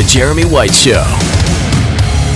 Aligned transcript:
The 0.00 0.06
Jeremy 0.06 0.44
White 0.46 0.72
Show. 0.72 1.04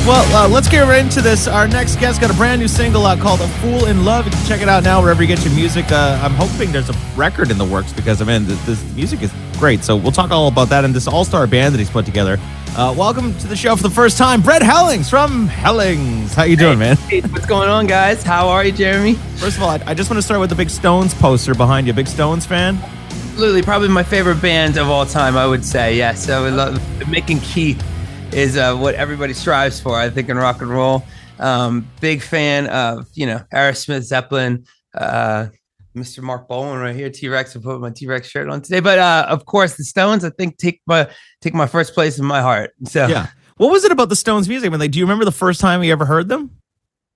Well, 0.06 0.22
uh, 0.36 0.46
let's 0.50 0.68
get 0.68 0.82
right 0.82 1.02
into 1.02 1.22
this. 1.22 1.48
Our 1.48 1.66
next 1.66 1.98
guest 1.98 2.20
got 2.20 2.30
a 2.30 2.34
brand 2.34 2.60
new 2.60 2.68
single 2.68 3.06
out 3.06 3.20
called 3.20 3.40
"A 3.40 3.48
Fool 3.48 3.86
in 3.86 4.04
Love." 4.04 4.26
You 4.26 4.32
can 4.32 4.46
check 4.46 4.60
it 4.60 4.68
out 4.68 4.82
now 4.82 5.00
wherever 5.00 5.22
you 5.22 5.26
get 5.28 5.42
your 5.46 5.54
music. 5.54 5.90
Uh, 5.90 6.20
I'm 6.22 6.34
hoping 6.34 6.72
there's 6.72 6.90
a 6.90 6.94
record 7.16 7.50
in 7.50 7.56
the 7.56 7.64
works 7.64 7.90
because 7.90 8.20
I 8.20 8.26
mean, 8.26 8.44
this, 8.44 8.62
this 8.66 8.94
music 8.94 9.22
is 9.22 9.32
great. 9.56 9.82
So 9.82 9.96
we'll 9.96 10.12
talk 10.12 10.30
all 10.30 10.48
about 10.48 10.68
that 10.68 10.84
and 10.84 10.94
this 10.94 11.06
all-star 11.06 11.46
band 11.46 11.74
that 11.74 11.78
he's 11.78 11.88
put 11.88 12.04
together. 12.04 12.36
Uh, 12.76 12.94
welcome 12.94 13.34
to 13.38 13.46
the 13.46 13.56
show 13.56 13.74
for 13.76 13.82
the 13.82 13.88
first 13.88 14.18
time, 14.18 14.42
Brett 14.42 14.60
Hellings 14.60 15.08
from 15.08 15.46
Hellings. 15.46 16.34
How 16.34 16.42
you 16.42 16.58
doing, 16.58 16.78
man? 16.78 16.96
Hey, 16.96 17.22
what's 17.22 17.46
going 17.46 17.70
on, 17.70 17.86
guys? 17.86 18.22
How 18.22 18.48
are 18.48 18.62
you, 18.62 18.72
Jeremy? 18.72 19.14
First 19.36 19.56
of 19.56 19.62
all, 19.62 19.70
I, 19.70 19.82
I 19.86 19.94
just 19.94 20.10
want 20.10 20.18
to 20.18 20.22
start 20.22 20.38
with 20.38 20.50
the 20.50 20.56
big 20.56 20.68
Stones 20.68 21.14
poster 21.14 21.54
behind 21.54 21.86
you. 21.86 21.94
Big 21.94 22.08
Stones 22.08 22.44
fan? 22.44 22.78
Absolutely, 23.34 23.62
probably 23.62 23.88
my 23.88 24.04
favorite 24.04 24.40
band 24.40 24.76
of 24.76 24.88
all 24.88 25.04
time. 25.04 25.36
I 25.36 25.44
would 25.44 25.64
say, 25.64 25.96
yes. 25.96 26.24
So, 26.24 26.48
love, 26.50 26.78
Mick 27.00 27.30
and 27.30 27.42
Keith 27.42 27.84
is 28.32 28.56
uh, 28.56 28.76
what 28.76 28.94
everybody 28.94 29.34
strives 29.34 29.80
for, 29.80 29.98
I 29.98 30.08
think, 30.08 30.28
in 30.28 30.36
rock 30.36 30.62
and 30.62 30.70
roll. 30.70 31.02
Um, 31.40 31.90
big 32.00 32.22
fan 32.22 32.68
of, 32.68 33.08
you 33.14 33.26
know, 33.26 33.40
Aerosmith, 33.52 34.02
Zeppelin, 34.02 34.64
uh, 34.94 35.48
Mr. 35.96 36.22
Marc 36.22 36.46
Bolan 36.46 36.78
right 36.78 36.94
here, 36.94 37.10
T 37.10 37.28
Rex. 37.28 37.56
I 37.56 37.58
put 37.58 37.80
my 37.80 37.90
T 37.90 38.06
Rex 38.06 38.28
shirt 38.28 38.48
on 38.48 38.62
today, 38.62 38.78
but 38.78 39.00
uh, 39.00 39.26
of 39.28 39.46
course, 39.46 39.76
the 39.76 39.82
Stones. 39.82 40.24
I 40.24 40.30
think 40.30 40.56
take 40.56 40.80
my 40.86 41.10
take 41.40 41.54
my 41.54 41.66
first 41.66 41.92
place 41.92 42.20
in 42.20 42.24
my 42.24 42.40
heart. 42.40 42.70
So 42.84 43.08
yeah, 43.08 43.30
what 43.56 43.72
was 43.72 43.82
it 43.82 43.90
about 43.90 44.10
the 44.10 44.16
Stones 44.16 44.48
music? 44.48 44.68
I 44.68 44.70
mean, 44.70 44.78
like, 44.78 44.92
do 44.92 45.00
you 45.00 45.04
remember 45.04 45.24
the 45.24 45.32
first 45.32 45.60
time 45.60 45.82
you 45.82 45.90
ever 45.90 46.04
heard 46.04 46.28
them? 46.28 46.52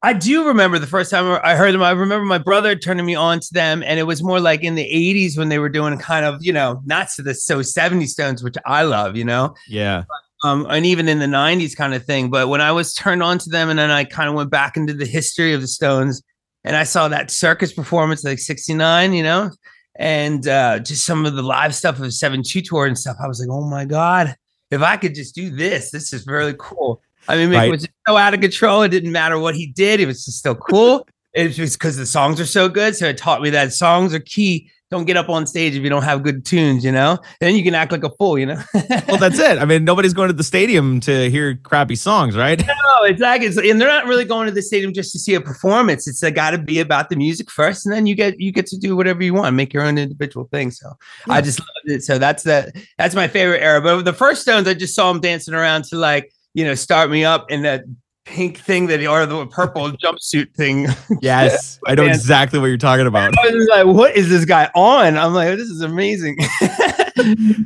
I 0.03 0.13
do 0.13 0.47
remember 0.47 0.79
the 0.79 0.87
first 0.87 1.11
time 1.11 1.41
I 1.43 1.57
heard 1.57 1.75
them. 1.75 1.83
I 1.83 1.91
remember 1.91 2.25
my 2.25 2.39
brother 2.39 2.77
turning 2.77 3.05
me 3.05 3.17
on 3.17 3.41
to 3.41 3.53
them, 3.53 3.83
and 3.83 3.99
it 3.99 4.05
was 4.05 4.23
more 4.23 4.39
like 4.39 4.63
in 4.63 4.77
the 4.77 4.85
'80s 4.85 5.37
when 5.37 5.49
they 5.49 5.59
were 5.59 5.69
doing 5.69 5.99
kind 5.99 6.25
of, 6.25 6.45
you 6.45 6.53
know, 6.53 6.81
not 6.85 7.09
to 7.17 7.23
the 7.23 7.35
so 7.35 7.61
'70s 7.61 8.09
Stones, 8.09 8.43
which 8.43 8.57
I 8.65 8.83
love, 8.83 9.17
you 9.17 9.25
know. 9.25 9.55
Yeah. 9.67 10.05
But 10.09 10.49
um, 10.49 10.67
and 10.71 10.87
even 10.87 11.09
in 11.09 11.19
the 11.19 11.27
90s 11.27 11.77
kind 11.77 11.95
of 11.95 12.05
thing. 12.05 12.31
But 12.31 12.49
when 12.49 12.61
I 12.61 12.73
was 12.73 12.95
turned 12.95 13.23
on 13.23 13.39
to 13.39 13.51
them 13.51 13.71
and 13.71 13.79
then 13.79 13.91
I 13.91 14.05
kind 14.05 14.29
of 14.29 14.35
went 14.35 14.51
back 14.51 14.77
into 14.77 14.93
the 14.93 15.07
history 15.07 15.53
of 15.53 15.61
the 15.61 15.69
Stones 15.69 16.23
and 16.65 16.77
I 16.77 16.85
saw 16.85 17.09
that 17.09 17.31
circus 17.31 17.73
performance 17.73 18.25
like 18.25 18.39
69, 18.39 19.13
you 19.13 19.23
know, 19.23 19.51
and 19.97 20.47
uh, 20.47 20.79
just 20.79 21.05
some 21.05 21.27
of 21.27 21.35
the 21.35 21.43
live 21.43 21.75
stuff 21.75 21.97
of 21.97 22.03
the 22.03 22.13
7 22.13 22.43
2 22.43 22.61
tour 22.61 22.87
and 22.87 22.99
stuff, 22.99 23.17
I 23.23 23.27
was 23.27 23.41
like, 23.41 23.49
oh 23.51 23.69
my 23.69 23.85
God, 23.85 24.37
if 24.71 24.83
I 24.83 24.97
could 24.97 25.15
just 25.15 25.35
do 25.35 25.51
this, 25.51 25.91
this 25.91 26.13
is 26.13 26.27
really 26.27 26.55
cool. 26.59 27.03
I 27.29 27.37
mean, 27.37 27.51
right. 27.51 27.69
it 27.69 27.71
was 27.71 27.87
so 28.07 28.17
out 28.17 28.35
of 28.35 28.41
control. 28.41 28.83
It 28.83 28.89
didn't 28.89 29.13
matter 29.13 29.39
what 29.39 29.55
he 29.55 29.67
did, 29.67 30.01
it 30.01 30.07
was 30.07 30.25
just 30.25 30.39
still 30.39 30.55
cool. 30.55 31.07
it 31.35 31.59
was 31.59 31.77
because 31.77 31.97
the 31.97 32.07
songs 32.07 32.41
are 32.41 32.47
so 32.47 32.69
good. 32.69 32.97
So 32.97 33.07
it 33.07 33.19
taught 33.19 33.43
me 33.43 33.51
that 33.51 33.73
songs 33.73 34.15
are 34.15 34.21
key 34.21 34.71
don't 34.91 35.05
get 35.05 35.17
up 35.17 35.29
on 35.29 35.47
stage 35.47 35.75
if 35.75 35.83
you 35.83 35.91
don't 35.91 36.03
have 36.03 36.23
good 36.23 36.47
tunes, 36.47 36.83
you 36.83 36.91
know? 36.91 37.19
Then 37.41 37.55
you 37.55 37.63
can 37.63 37.75
act 37.75 37.93
like 37.93 38.05
a 38.05 38.11
fool, 38.17 38.39
you 38.39 38.47
know? 38.47 38.61
well, 39.07 39.19
that's 39.19 39.39
it. 39.39 39.59
I 39.59 39.67
mean, 39.67 39.85
nobody's 39.85 40.15
going 40.15 40.29
to 40.29 40.35
the 40.35 40.43
stadium 40.43 41.01
to 41.01 41.31
hear 41.31 41.57
crappy 41.57 41.95
songs, 41.95 42.37
right? 42.37 42.59
No, 42.67 43.05
exactly. 43.05 43.71
and 43.71 43.81
they're 43.81 43.89
not 43.89 44.07
really 44.07 44.25
going 44.25 44.47
to 44.47 44.53
the 44.53 44.63
stadium 44.63 44.95
just 44.95 45.13
to 45.13 45.19
see 45.19 45.35
a 45.35 45.41
performance. 45.41 46.09
It's 46.09 46.23
got 46.31 46.51
to 46.51 46.59
be 46.59 46.81
about 46.81 47.11
the 47.11 47.17
music 47.17 47.51
first, 47.51 47.85
and 47.85 47.95
then 47.95 48.07
you 48.07 48.15
get 48.15 48.41
you 48.41 48.51
get 48.51 48.67
to 48.67 48.79
do 48.79 48.97
whatever 48.97 49.23
you 49.23 49.35
want, 49.35 49.55
make 49.55 49.73
your 49.73 49.83
own 49.83 49.99
individual 49.99 50.49
thing. 50.51 50.71
So 50.71 50.93
yeah. 51.27 51.35
I 51.35 51.41
just 51.43 51.61
loved 51.61 51.91
it. 51.91 52.03
So 52.03 52.19
that's 52.19 52.43
that. 52.45 52.75
That's 52.97 53.15
my 53.15 53.29
favorite 53.29 53.61
era. 53.61 53.81
But 53.81 54.05
the 54.05 54.13
first 54.13 54.43
Stones, 54.43 54.67
I 54.67 54.75
just 54.75 54.95
saw 54.95 55.13
them 55.13 55.21
dancing 55.21 55.55
around 55.55 55.85
to 55.87 55.97
like 55.97 56.33
you 56.59 56.65
know 56.65 56.75
start 56.75 57.09
me 57.09 57.25
up 57.25 57.49
in 57.53 57.63
that 57.63 57.85
pink 58.25 58.59
thing 58.59 58.89
that 58.89 59.05
or 59.07 59.25
the 59.27 59.47
purple 59.47 59.93
jumpsuit 60.05 60.53
thing. 60.57 60.89
Yes, 61.23 61.79
I 61.87 61.95
know 61.95 62.03
exactly 62.07 62.59
what 62.59 62.67
you're 62.67 62.77
talking 62.77 63.07
about. 63.07 63.33
I 63.39 63.51
was 63.51 63.69
like, 63.69 63.87
what 63.87 64.17
is 64.17 64.29
this 64.29 64.45
guy 64.45 64.69
on? 64.75 65.17
I'm 65.17 65.35
like, 65.35 65.57
this 65.57 65.69
is 65.69 65.83
amazing. 65.83 66.37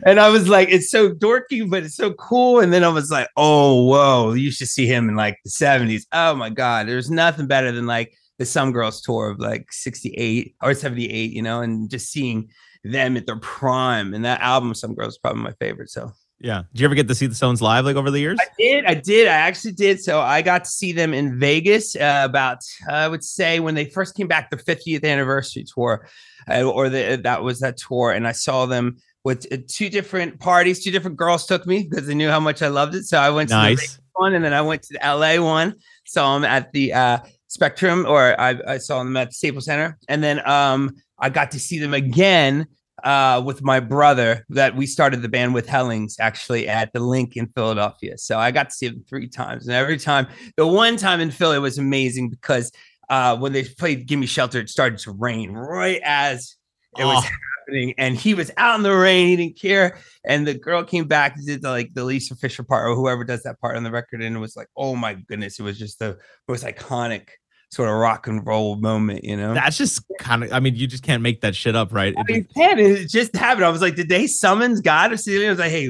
and 0.05 0.21
I 0.21 0.29
was 0.29 0.47
like, 0.47 0.69
it's 0.69 0.91
so 0.91 1.09
dorky, 1.09 1.69
but 1.69 1.85
it's 1.85 1.97
so 1.97 2.13
cool. 2.13 2.61
And 2.61 2.71
then 2.71 2.85
I 2.85 2.89
was 2.89 3.11
like, 3.11 3.29
oh, 3.39 3.87
whoa, 3.87 4.35
you 4.35 4.51
should 4.51 4.69
see 4.69 4.87
him 4.87 5.09
in 5.09 5.17
like 5.17 5.39
the 5.43 5.51
70s. 5.51 6.03
Oh 6.13 6.35
my 6.35 6.51
God, 6.51 6.87
there's 6.87 7.11
nothing 7.11 7.47
better 7.47 7.73
than 7.73 7.87
like 7.87 8.13
the 8.39 8.45
Some 8.45 8.73
Girls 8.73 9.01
tour 9.01 9.31
of 9.31 9.41
like 9.41 9.73
68 9.73 10.55
or 10.63 10.75
78, 10.75 11.33
you 11.33 11.41
know, 11.41 11.63
and 11.63 11.89
just 11.89 12.11
seeing 12.11 12.51
them 12.85 13.17
at 13.17 13.25
their 13.25 13.39
prime. 13.39 14.13
And 14.13 14.27
that 14.27 14.43
album, 14.43 14.75
Some 14.75 14.95
Girls, 14.95 15.15
is 15.15 15.19
probably 15.19 15.43
my 15.43 15.53
favorite. 15.53 15.89
So 15.89 16.13
yeah. 16.43 16.65
Did 16.73 16.81
you 16.81 16.85
ever 16.87 16.95
get 16.95 17.07
to 17.09 17.15
see 17.15 17.27
the 17.27 17.35
Stones 17.35 17.63
live 17.63 17.85
like 17.85 17.95
over 17.95 18.11
the 18.11 18.19
years? 18.19 18.39
I 18.41 18.47
did. 18.59 18.85
I 18.85 18.95
did. 18.95 19.29
I 19.29 19.33
actually 19.33 19.73
did. 19.73 20.03
So 20.03 20.21
I 20.21 20.43
got 20.43 20.65
to 20.65 20.71
see 20.71 20.93
them 20.93 21.15
in 21.15 21.39
Vegas 21.39 21.95
uh, 21.95 22.23
about, 22.25 22.59
I 22.89 23.07
would 23.07 23.23
say, 23.23 23.61
when 23.61 23.77
they 23.77 23.85
first 23.85 24.17
came 24.17 24.27
back, 24.27 24.51
the 24.51 24.57
50th 24.57 25.05
anniversary 25.05 25.65
tour, 25.65 26.09
uh, 26.51 26.63
or 26.63 26.89
the, 26.89 27.21
that 27.23 27.43
was 27.43 27.61
that 27.61 27.77
tour. 27.77 28.11
And 28.11 28.27
I 28.27 28.33
saw 28.33 28.67
them 28.67 28.97
with 29.23 29.47
uh, 29.53 29.59
two 29.69 29.89
different 29.89 30.41
parties. 30.41 30.83
Two 30.83 30.91
different 30.91 31.17
girls 31.17 31.47
took 31.47 31.65
me 31.65 31.87
because 31.89 32.09
they 32.09 32.15
knew 32.15 32.29
how 32.29 32.41
much 32.41 32.61
I 32.61 32.69
loved 32.69 32.97
it. 32.97 33.05
So 33.05 33.19
I 33.19 33.31
went 33.31 33.51
to 33.51 33.55
the 33.55 33.77
Vegas 33.77 34.01
one 34.15 34.35
and 34.35 34.45
then 34.45 34.53
I 34.53 34.63
went 34.63 34.83
to 34.83 34.95
the 34.95 35.01
LA 35.07 35.41
one. 35.41 35.77
Saw 36.07 36.35
them 36.35 36.45
at 36.45 36.73
the 36.73 36.93
uh, 36.93 37.19
Spectrum, 37.47 38.05
or 38.07 38.39
I, 38.41 38.59
I 38.67 38.79
saw 38.79 38.99
them 38.99 39.17
at 39.17 39.29
the 39.29 39.35
Staples 39.35 39.67
Center. 39.67 39.97
And 40.09 40.25
then 40.25 40.47
um, 40.49 40.97
I 41.21 41.29
got 41.29 41.53
to 41.53 41.61
see 41.61 41.79
them 41.79 41.95
again 41.95 42.67
uh, 43.05 43.43
with 43.45 43.63
my 43.63 43.81
brother 43.81 44.45
that 44.51 44.77
we 44.77 44.87
started 44.87 45.23
the 45.23 45.29
band 45.29 45.55
with 45.55 45.67
Hellings 45.67 46.17
actually 46.21 46.69
at 46.69 46.93
the 46.93 47.01
Linc 47.01 47.37
in 47.37 47.47
Philadelphia. 47.49 48.17
So 48.19 48.39
I 48.39 48.51
got 48.51 48.71
to 48.71 48.77
see 48.77 48.89
them 48.89 49.05
three 49.09 49.29
times, 49.29 49.67
and 49.67 49.75
every 49.75 49.99
time, 49.99 50.27
the 50.57 50.67
one 50.67 50.97
time 50.97 51.21
in 51.21 51.31
Philly 51.31 51.59
was 51.59 51.79
amazing 51.79 52.31
because 52.31 52.71
uh, 53.09 53.37
when 53.37 53.53
they 53.53 53.65
played 53.65 54.07
"Gimme 54.07 54.27
Shelter," 54.27 54.61
it 54.61 54.69
started 54.69 54.99
to 55.01 55.13
rain 55.13 55.53
right 55.53 56.01
as 56.05 56.57
it 56.99 57.05
was 57.05 57.25
oh. 57.25 57.29
happening, 57.59 57.95
and 57.99 58.17
he 58.17 58.35
was 58.35 58.51
out 58.57 58.77
in 58.77 58.83
the 58.83 58.95
rain, 58.95 59.29
he 59.29 59.37
didn't 59.37 59.59
care. 59.59 59.99
And 60.25 60.47
the 60.47 60.55
girl 60.55 60.85
came 60.85 61.09
back 61.09 61.37
and 61.37 61.47
did 61.47 61.63
the, 61.63 61.71
like 61.71 61.95
the 61.95 62.05
Lisa 62.05 62.37
Fischer 62.37 62.63
part 62.63 62.89
or 62.89 62.95
whoever 62.95 63.25
does 63.25 63.43
that 63.43 63.61
part 63.61 63.77
on 63.77 63.83
the 63.83 63.91
record, 63.91 64.23
and 64.23 64.37
it 64.37 64.41
was 64.41 64.57
like, 64.57 64.69
oh 64.77 64.95
my 64.95 65.15
goodness, 65.15 65.59
it 65.59 65.63
was 65.63 65.79
just 65.79 65.99
the 65.99 66.19
most 66.47 66.65
iconic 66.65 67.29
sort 67.73 67.89
of 67.89 67.95
rock 67.95 68.27
and 68.27 68.47
roll 68.47 68.77
moment, 68.77 69.25
you 69.25 69.35
know? 69.35 69.55
That's 69.55 69.79
just 69.79 70.03
kind 70.19 70.45
of, 70.45 70.53
I 70.53 70.61
mean, 70.61 70.77
you 70.77 70.87
just 70.87 71.03
can't 71.03 71.23
make 71.23 71.41
that 71.41 71.57
shit 71.57 71.75
up, 71.75 71.91
right? 71.91 72.15
I 72.19 72.23
mean, 72.25 72.37
you 72.37 72.45
can't. 72.55 72.79
It 72.79 73.09
just 73.09 73.35
happened. 73.35 73.65
I 73.65 73.71
was 73.71 73.81
like, 73.81 73.97
did 73.97 74.11
they 74.11 74.27
summons 74.27 74.83
God 74.83 75.11
or 75.11 75.17
something? 75.17 75.47
I 75.47 75.49
was 75.49 75.59
like, 75.59 75.71
hey, 75.71 75.89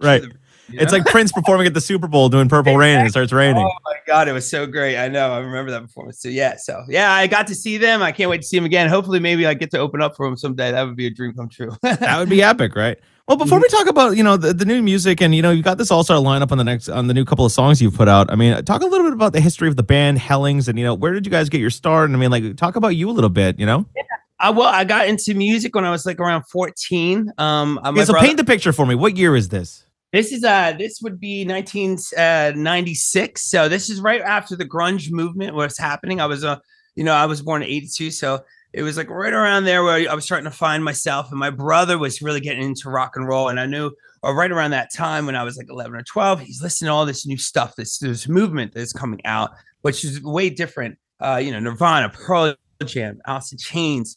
right. 0.00 0.22
It's 0.74 0.92
like 0.92 1.04
Prince 1.06 1.32
performing 1.32 1.66
at 1.66 1.74
the 1.74 1.80
Super 1.80 2.08
Bowl 2.08 2.28
doing 2.28 2.48
Purple 2.48 2.76
Rain 2.76 2.98
and 2.98 3.06
it 3.06 3.10
starts 3.10 3.32
raining. 3.32 3.64
Oh 3.64 3.78
my 3.84 3.96
god, 4.06 4.28
it 4.28 4.32
was 4.32 4.48
so 4.48 4.66
great! 4.66 4.96
I 4.96 5.08
know, 5.08 5.32
I 5.32 5.38
remember 5.38 5.70
that 5.70 5.82
performance. 5.82 6.20
So 6.20 6.28
yeah, 6.28 6.56
so 6.56 6.82
yeah, 6.88 7.12
I 7.12 7.26
got 7.26 7.46
to 7.48 7.54
see 7.54 7.78
them. 7.78 8.02
I 8.02 8.12
can't 8.12 8.30
wait 8.30 8.42
to 8.42 8.46
see 8.46 8.56
them 8.56 8.64
again. 8.64 8.88
Hopefully, 8.88 9.20
maybe 9.20 9.46
I 9.46 9.54
get 9.54 9.70
to 9.72 9.78
open 9.78 10.02
up 10.02 10.16
for 10.16 10.26
them 10.26 10.36
someday. 10.36 10.70
That 10.70 10.82
would 10.84 10.96
be 10.96 11.06
a 11.06 11.10
dream 11.10 11.34
come 11.34 11.48
true. 11.48 11.70
that 11.82 12.18
would 12.18 12.30
be 12.30 12.42
epic, 12.42 12.74
right? 12.76 12.98
Well, 13.28 13.36
before 13.36 13.60
we 13.60 13.68
talk 13.68 13.86
about 13.86 14.16
you 14.16 14.22
know 14.22 14.36
the, 14.36 14.52
the 14.52 14.64
new 14.64 14.82
music 14.82 15.22
and 15.22 15.34
you 15.34 15.42
know 15.42 15.50
you 15.50 15.62
got 15.62 15.78
this 15.78 15.90
all 15.90 16.02
star 16.02 16.18
lineup 16.18 16.50
on 16.50 16.58
the 16.58 16.64
next 16.64 16.88
on 16.88 17.06
the 17.06 17.14
new 17.14 17.24
couple 17.24 17.44
of 17.44 17.52
songs 17.52 17.80
you've 17.80 17.94
put 17.94 18.08
out. 18.08 18.30
I 18.30 18.34
mean, 18.34 18.64
talk 18.64 18.82
a 18.82 18.86
little 18.86 19.06
bit 19.06 19.12
about 19.12 19.32
the 19.32 19.40
history 19.40 19.68
of 19.68 19.76
the 19.76 19.82
band 19.82 20.18
Hellings 20.18 20.68
and 20.68 20.78
you 20.78 20.84
know 20.84 20.94
where 20.94 21.12
did 21.12 21.24
you 21.24 21.30
guys 21.30 21.48
get 21.48 21.60
your 21.60 21.70
start? 21.70 22.10
And 22.10 22.16
I 22.16 22.18
mean, 22.18 22.30
like 22.30 22.56
talk 22.56 22.76
about 22.76 22.96
you 22.96 23.08
a 23.08 23.12
little 23.12 23.30
bit. 23.30 23.58
You 23.58 23.66
know. 23.66 23.86
Yeah. 23.96 24.02
I, 24.42 24.50
well, 24.50 24.66
I 24.66 24.82
got 24.82 25.06
into 25.06 25.34
music 25.34 25.74
when 25.74 25.84
I 25.84 25.92
was 25.92 26.04
like 26.04 26.18
around 26.18 26.42
14. 26.50 27.32
Um, 27.38 27.78
uh, 27.78 27.92
yeah, 27.94 28.04
so 28.04 28.12
brother, 28.12 28.26
paint 28.26 28.38
the 28.38 28.44
picture 28.44 28.72
for 28.72 28.84
me. 28.84 28.96
What 28.96 29.16
year 29.16 29.36
is 29.36 29.48
this? 29.48 29.86
This 30.12 30.32
is 30.32 30.44
uh 30.44 30.74
this 30.78 31.00
would 31.02 31.18
be 31.18 31.44
1996. 31.46 33.40
Uh, 33.40 33.48
so 33.48 33.68
this 33.68 33.88
is 33.88 34.00
right 34.00 34.20
after 34.20 34.56
the 34.56 34.64
grunge 34.64 35.10
movement 35.10 35.54
was 35.54 35.78
happening. 35.78 36.20
I 36.20 36.26
was 36.26 36.44
uh, 36.44 36.58
you 36.94 37.04
know 37.04 37.14
I 37.14 37.26
was 37.26 37.42
born 37.42 37.62
in 37.62 37.68
82, 37.68 38.10
so 38.10 38.44
it 38.72 38.82
was 38.82 38.96
like 38.96 39.10
right 39.10 39.32
around 39.32 39.64
there 39.64 39.82
where 39.84 40.08
I 40.10 40.14
was 40.14 40.24
starting 40.24 40.50
to 40.50 40.56
find 40.56 40.82
myself. 40.82 41.30
And 41.30 41.38
my 41.38 41.50
brother 41.50 41.98
was 41.98 42.22
really 42.22 42.40
getting 42.40 42.62
into 42.62 42.88
rock 42.88 43.16
and 43.16 43.26
roll. 43.26 43.48
And 43.48 43.60
I 43.60 43.66
knew 43.66 43.90
or 44.22 44.34
right 44.34 44.50
around 44.50 44.70
that 44.70 44.92
time 44.92 45.26
when 45.26 45.36
I 45.36 45.42
was 45.42 45.56
like 45.56 45.68
11 45.68 45.94
or 45.94 46.02
12, 46.02 46.40
he's 46.40 46.62
listening 46.62 46.88
to 46.88 46.92
all 46.92 47.04
this 47.04 47.26
new 47.26 47.36
stuff, 47.36 47.74
this, 47.76 47.98
this 47.98 48.28
movement 48.28 48.72
that's 48.72 48.92
coming 48.92 49.20
out, 49.24 49.50
which 49.82 50.04
is 50.04 50.22
way 50.22 50.48
different. 50.48 50.96
Uh, 51.20 51.40
you 51.42 51.52
know, 51.52 51.60
Nirvana, 51.60 52.08
Pearl 52.08 52.54
Jam, 52.84 53.20
Alice 53.26 53.52
in 53.52 53.58
Chains, 53.58 54.16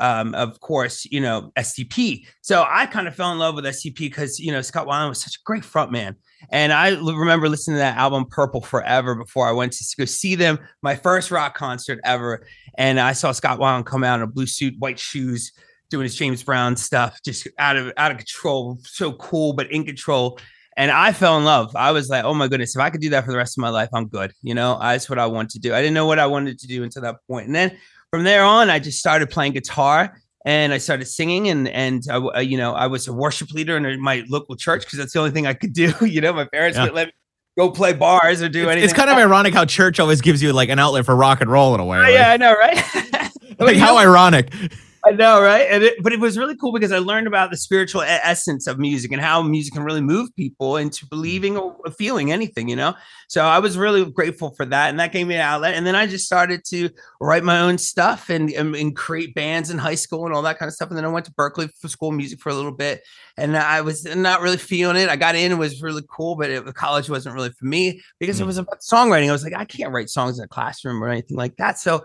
um, 0.00 0.34
of 0.34 0.58
course, 0.60 1.06
you 1.10 1.20
know, 1.20 1.52
STP. 1.56 2.26
So 2.40 2.64
I 2.68 2.86
kind 2.86 3.06
of 3.06 3.14
fell 3.14 3.30
in 3.32 3.38
love 3.38 3.54
with 3.54 3.64
STP 3.64 3.98
because, 3.98 4.40
you 4.40 4.50
know, 4.50 4.62
Scott 4.62 4.86
Weiland 4.86 5.10
was 5.10 5.20
such 5.20 5.36
a 5.36 5.40
great 5.44 5.62
frontman. 5.62 6.16
And 6.50 6.72
I 6.72 6.90
remember 6.90 7.48
listening 7.48 7.76
to 7.76 7.80
that 7.80 7.98
album 7.98 8.24
Purple 8.30 8.62
Forever 8.62 9.14
before 9.14 9.46
I 9.46 9.52
went 9.52 9.72
to 9.72 9.84
go 9.96 10.06
see 10.06 10.34
them, 10.34 10.58
my 10.82 10.96
first 10.96 11.30
rock 11.30 11.54
concert 11.54 12.00
ever. 12.04 12.46
And 12.76 12.98
I 12.98 13.12
saw 13.12 13.32
Scott 13.32 13.60
Weiland 13.60 13.84
come 13.84 14.02
out 14.02 14.16
in 14.16 14.22
a 14.22 14.26
blue 14.26 14.46
suit, 14.46 14.74
white 14.78 14.98
shoes, 14.98 15.52
doing 15.90 16.04
his 16.04 16.16
James 16.16 16.42
Brown 16.42 16.76
stuff, 16.76 17.20
just 17.24 17.46
out 17.58 17.76
of 17.76 17.92
out 17.98 18.10
of 18.10 18.16
control, 18.16 18.78
so 18.82 19.12
cool, 19.12 19.52
but 19.52 19.70
in 19.70 19.84
control. 19.84 20.38
And 20.76 20.90
I 20.90 21.12
fell 21.12 21.36
in 21.36 21.44
love. 21.44 21.76
I 21.76 21.90
was 21.90 22.08
like, 22.08 22.24
oh 22.24 22.32
my 22.32 22.48
goodness, 22.48 22.74
if 22.74 22.80
I 22.80 22.88
could 22.88 23.02
do 23.02 23.10
that 23.10 23.26
for 23.26 23.32
the 23.32 23.36
rest 23.36 23.58
of 23.58 23.60
my 23.60 23.68
life, 23.68 23.90
I'm 23.92 24.06
good. 24.06 24.32
You 24.42 24.54
know, 24.54 24.78
that's 24.80 25.10
what 25.10 25.18
I 25.18 25.26
want 25.26 25.50
to 25.50 25.58
do. 25.58 25.74
I 25.74 25.82
didn't 25.82 25.94
know 25.94 26.06
what 26.06 26.18
I 26.18 26.26
wanted 26.26 26.58
to 26.60 26.66
do 26.66 26.84
until 26.84 27.02
that 27.02 27.16
point. 27.28 27.46
And 27.46 27.54
then 27.54 27.76
from 28.10 28.24
there 28.24 28.44
on, 28.44 28.70
I 28.70 28.78
just 28.78 28.98
started 28.98 29.30
playing 29.30 29.52
guitar 29.52 30.20
and 30.44 30.72
I 30.72 30.78
started 30.78 31.06
singing 31.06 31.48
and 31.48 31.68
and 31.68 32.02
I, 32.10 32.16
uh, 32.16 32.40
you 32.40 32.56
know 32.56 32.72
I 32.72 32.86
was 32.86 33.06
a 33.08 33.12
worship 33.12 33.52
leader 33.52 33.76
in 33.76 34.00
my 34.00 34.24
local 34.28 34.56
church 34.56 34.84
because 34.84 34.98
that's 34.98 35.12
the 35.12 35.18
only 35.18 35.30
thing 35.30 35.46
I 35.46 35.54
could 35.54 35.72
do. 35.72 35.92
You 36.00 36.20
know, 36.20 36.32
my 36.32 36.46
parents 36.46 36.76
yeah. 36.76 36.84
would 36.84 36.94
let 36.94 37.08
me 37.08 37.12
go 37.58 37.70
play 37.70 37.92
bars 37.92 38.42
or 38.42 38.48
do 38.48 38.62
it's, 38.62 38.70
anything. 38.70 38.84
It's 38.84 38.92
kind 38.92 39.10
of 39.10 39.16
ironic 39.16 39.54
how 39.54 39.64
church 39.64 40.00
always 40.00 40.20
gives 40.20 40.42
you 40.42 40.52
like 40.52 40.68
an 40.70 40.78
outlet 40.78 41.04
for 41.04 41.14
rock 41.14 41.40
and 41.40 41.50
roll 41.50 41.74
in 41.74 41.80
a 41.80 41.84
way. 41.84 41.98
Right? 41.98 42.14
Yeah, 42.14 42.30
I 42.30 42.36
know, 42.36 42.54
right? 42.54 43.30
like 43.58 43.76
how 43.76 43.98
ironic. 43.98 44.52
I 45.02 45.12
know, 45.12 45.40
right? 45.40 45.66
And 45.70 45.82
it, 45.82 46.02
but 46.02 46.12
it 46.12 46.20
was 46.20 46.36
really 46.36 46.54
cool 46.56 46.72
because 46.72 46.92
I 46.92 46.98
learned 46.98 47.26
about 47.26 47.50
the 47.50 47.56
spiritual 47.56 48.02
essence 48.02 48.66
of 48.66 48.78
music 48.78 49.12
and 49.12 49.20
how 49.20 49.42
music 49.42 49.72
can 49.72 49.82
really 49.82 50.02
move 50.02 50.34
people 50.36 50.76
into 50.76 51.06
believing 51.06 51.56
or 51.56 51.74
feeling 51.96 52.30
anything, 52.30 52.68
you 52.68 52.76
know. 52.76 52.94
So 53.28 53.42
I 53.42 53.60
was 53.60 53.78
really 53.78 54.04
grateful 54.04 54.50
for 54.50 54.66
that, 54.66 54.90
and 54.90 55.00
that 55.00 55.12
gave 55.12 55.26
me 55.26 55.36
an 55.36 55.40
outlet. 55.40 55.74
And 55.74 55.86
then 55.86 55.96
I 55.96 56.06
just 56.06 56.26
started 56.26 56.64
to 56.66 56.90
write 57.18 57.44
my 57.44 57.60
own 57.60 57.78
stuff 57.78 58.28
and, 58.28 58.50
and, 58.50 58.76
and 58.76 58.94
create 58.94 59.34
bands 59.34 59.70
in 59.70 59.78
high 59.78 59.94
school 59.94 60.26
and 60.26 60.34
all 60.34 60.42
that 60.42 60.58
kind 60.58 60.68
of 60.68 60.74
stuff. 60.74 60.90
And 60.90 60.98
then 60.98 61.06
I 61.06 61.08
went 61.08 61.24
to 61.26 61.32
Berklee 61.32 61.70
for 61.80 61.88
school 61.88 62.10
music 62.12 62.40
for 62.40 62.50
a 62.50 62.54
little 62.54 62.72
bit, 62.72 63.02
and 63.38 63.56
I 63.56 63.80
was 63.80 64.04
not 64.04 64.42
really 64.42 64.58
feeling 64.58 64.96
it. 64.96 65.08
I 65.08 65.16
got 65.16 65.34
in; 65.34 65.52
it 65.52 65.58
was 65.58 65.80
really 65.80 66.02
cool, 66.10 66.36
but 66.36 66.50
it, 66.50 66.74
college 66.74 67.08
wasn't 67.08 67.34
really 67.34 67.50
for 67.50 67.64
me 67.64 68.02
because 68.18 68.36
mm-hmm. 68.36 68.44
it 68.44 68.46
was 68.46 68.58
about 68.58 68.80
songwriting. 68.80 69.30
I 69.30 69.32
was 69.32 69.44
like, 69.44 69.54
I 69.54 69.64
can't 69.64 69.92
write 69.92 70.10
songs 70.10 70.38
in 70.38 70.44
a 70.44 70.48
classroom 70.48 71.02
or 71.02 71.08
anything 71.08 71.38
like 71.38 71.56
that. 71.56 71.78
So 71.78 72.04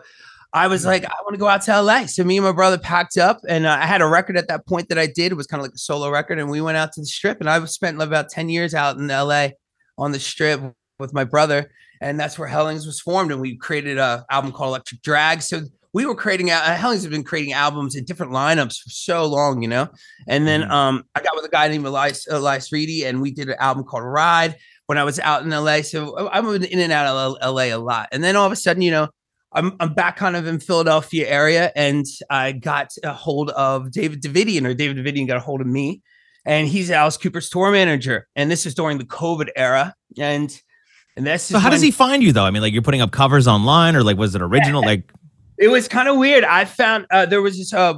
I 0.56 0.68
was 0.68 0.86
like, 0.86 1.04
I 1.04 1.14
want 1.24 1.34
to 1.34 1.38
go 1.38 1.50
out 1.50 1.64
to 1.64 1.82
LA. 1.82 2.06
So 2.06 2.24
me 2.24 2.38
and 2.38 2.46
my 2.46 2.54
brother 2.54 2.78
packed 2.78 3.18
up, 3.18 3.42
and 3.46 3.66
uh, 3.66 3.78
I 3.78 3.86
had 3.86 4.00
a 4.00 4.08
record 4.08 4.38
at 4.38 4.48
that 4.48 4.66
point 4.66 4.88
that 4.88 4.98
I 4.98 5.06
did. 5.06 5.34
It 5.34 5.36
was 5.36 5.48
kind 5.48 5.60
of 5.60 5.66
like 5.66 5.76
a 5.76 5.78
solo 5.78 6.10
record, 6.10 6.40
and 6.40 6.50
we 6.50 6.62
went 6.62 6.78
out 6.78 6.94
to 6.94 7.02
the 7.02 7.06
strip. 7.06 7.42
And 7.42 7.50
I 7.50 7.64
spent 7.66 8.02
about 8.02 8.30
ten 8.30 8.48
years 8.48 8.74
out 8.74 8.96
in 8.96 9.06
LA 9.10 9.50
on 9.98 10.14
the 10.14 10.20
strip 10.20 10.62
with 10.98 11.14
my 11.14 11.26
brother, 11.26 11.70
and 12.00 12.18
that's 12.18 12.40
where 12.40 12.48
Hellings 12.48 12.86
was 12.86 13.02
formed. 13.02 13.34
And 13.34 13.42
we 13.42 13.58
created 13.58 13.98
a 13.98 14.26
album 14.30 14.54
called 14.54 14.70
Electric 14.70 15.02
Drag. 15.02 15.42
So 15.42 15.64
we 15.92 16.06
were 16.06 16.16
creating 16.16 16.52
uh, 16.52 16.74
Hellings 16.78 17.04
have 17.04 17.12
been 17.12 17.26
creating 17.26 17.52
albums 17.52 17.98
in 17.98 18.06
different 18.06 18.32
lineups 18.32 18.80
for 18.82 18.90
so 18.90 19.26
long, 19.26 19.62
you 19.62 19.68
know. 19.68 19.90
And 20.30 20.48
then 20.48 20.62
mm-hmm. 20.62 20.72
um, 20.72 21.04
I 21.16 21.22
got 21.22 21.36
with 21.36 21.44
a 21.44 21.50
guy 21.50 21.68
named 21.68 21.86
Elias 21.86 22.28
Elias 22.30 22.72
Reedy, 22.72 23.04
and 23.04 23.22
we 23.22 23.32
did 23.32 23.50
an 23.50 23.58
album 23.60 23.84
called 23.84 24.06
Ride 24.06 24.56
when 24.86 24.98
I 24.98 25.04
was 25.04 25.20
out 25.20 25.44
in 25.44 25.50
LA. 25.50 25.82
So 25.82 26.30
I'm 26.30 26.48
in 26.64 26.80
and 26.80 26.94
out 26.94 27.08
of 27.08 27.54
LA 27.54 27.64
a 27.64 27.76
lot. 27.76 28.08
And 28.14 28.24
then 28.24 28.38
all 28.38 28.46
of 28.46 28.54
a 28.54 28.56
sudden, 28.56 28.82
you 28.82 28.92
know 28.92 29.10
I'm, 29.56 29.76
I'm 29.80 29.94
back 29.94 30.18
kind 30.18 30.36
of 30.36 30.46
in 30.46 30.60
Philadelphia 30.60 31.28
area 31.28 31.72
and 31.76 32.06
I 32.30 32.52
got 32.52 32.92
a 33.04 33.14
hold 33.14 33.50
of 33.52 33.92
David 33.92 34.22
Davidian 34.22 34.68
or 34.68 34.74
David 34.74 34.98
Davidian 34.98 35.28
got 35.28 35.38
a 35.38 35.40
hold 35.40 35.62
of 35.62 35.68
me 35.68 36.02
and 36.46 36.68
he's 36.68 36.92
Alice 36.92 37.18
Cooper's 37.18 37.50
tour 37.50 37.72
manager. 37.72 38.28
And 38.36 38.52
this 38.52 38.66
is 38.66 38.76
during 38.76 38.98
the 38.98 39.06
COVID 39.06 39.50
era. 39.56 39.96
And 40.18 40.62
and 41.18 41.26
that's 41.26 41.44
so 41.44 41.58
how 41.58 41.70
does 41.70 41.82
he 41.82 41.92
find 41.92 42.22
you 42.22 42.34
though? 42.34 42.44
I 42.44 42.52
mean, 42.52 42.62
like 42.62 42.74
you're 42.74 42.82
putting 42.82 43.02
up 43.02 43.12
covers 43.12 43.48
online 43.48 43.96
or 43.96 44.04
like 44.04 44.18
was 44.18 44.36
it 44.36 44.42
original? 44.42 44.82
Yeah. 44.82 44.88
Like 44.88 45.12
it 45.58 45.70
was 45.70 45.88
kind 45.88 46.08
of 46.08 46.18
weird. 46.18 46.44
I 46.44 46.66
found 46.66 47.08
uh, 47.10 47.26
there 47.26 47.42
was 47.42 47.58
this 47.58 47.74
uh, 47.74 47.96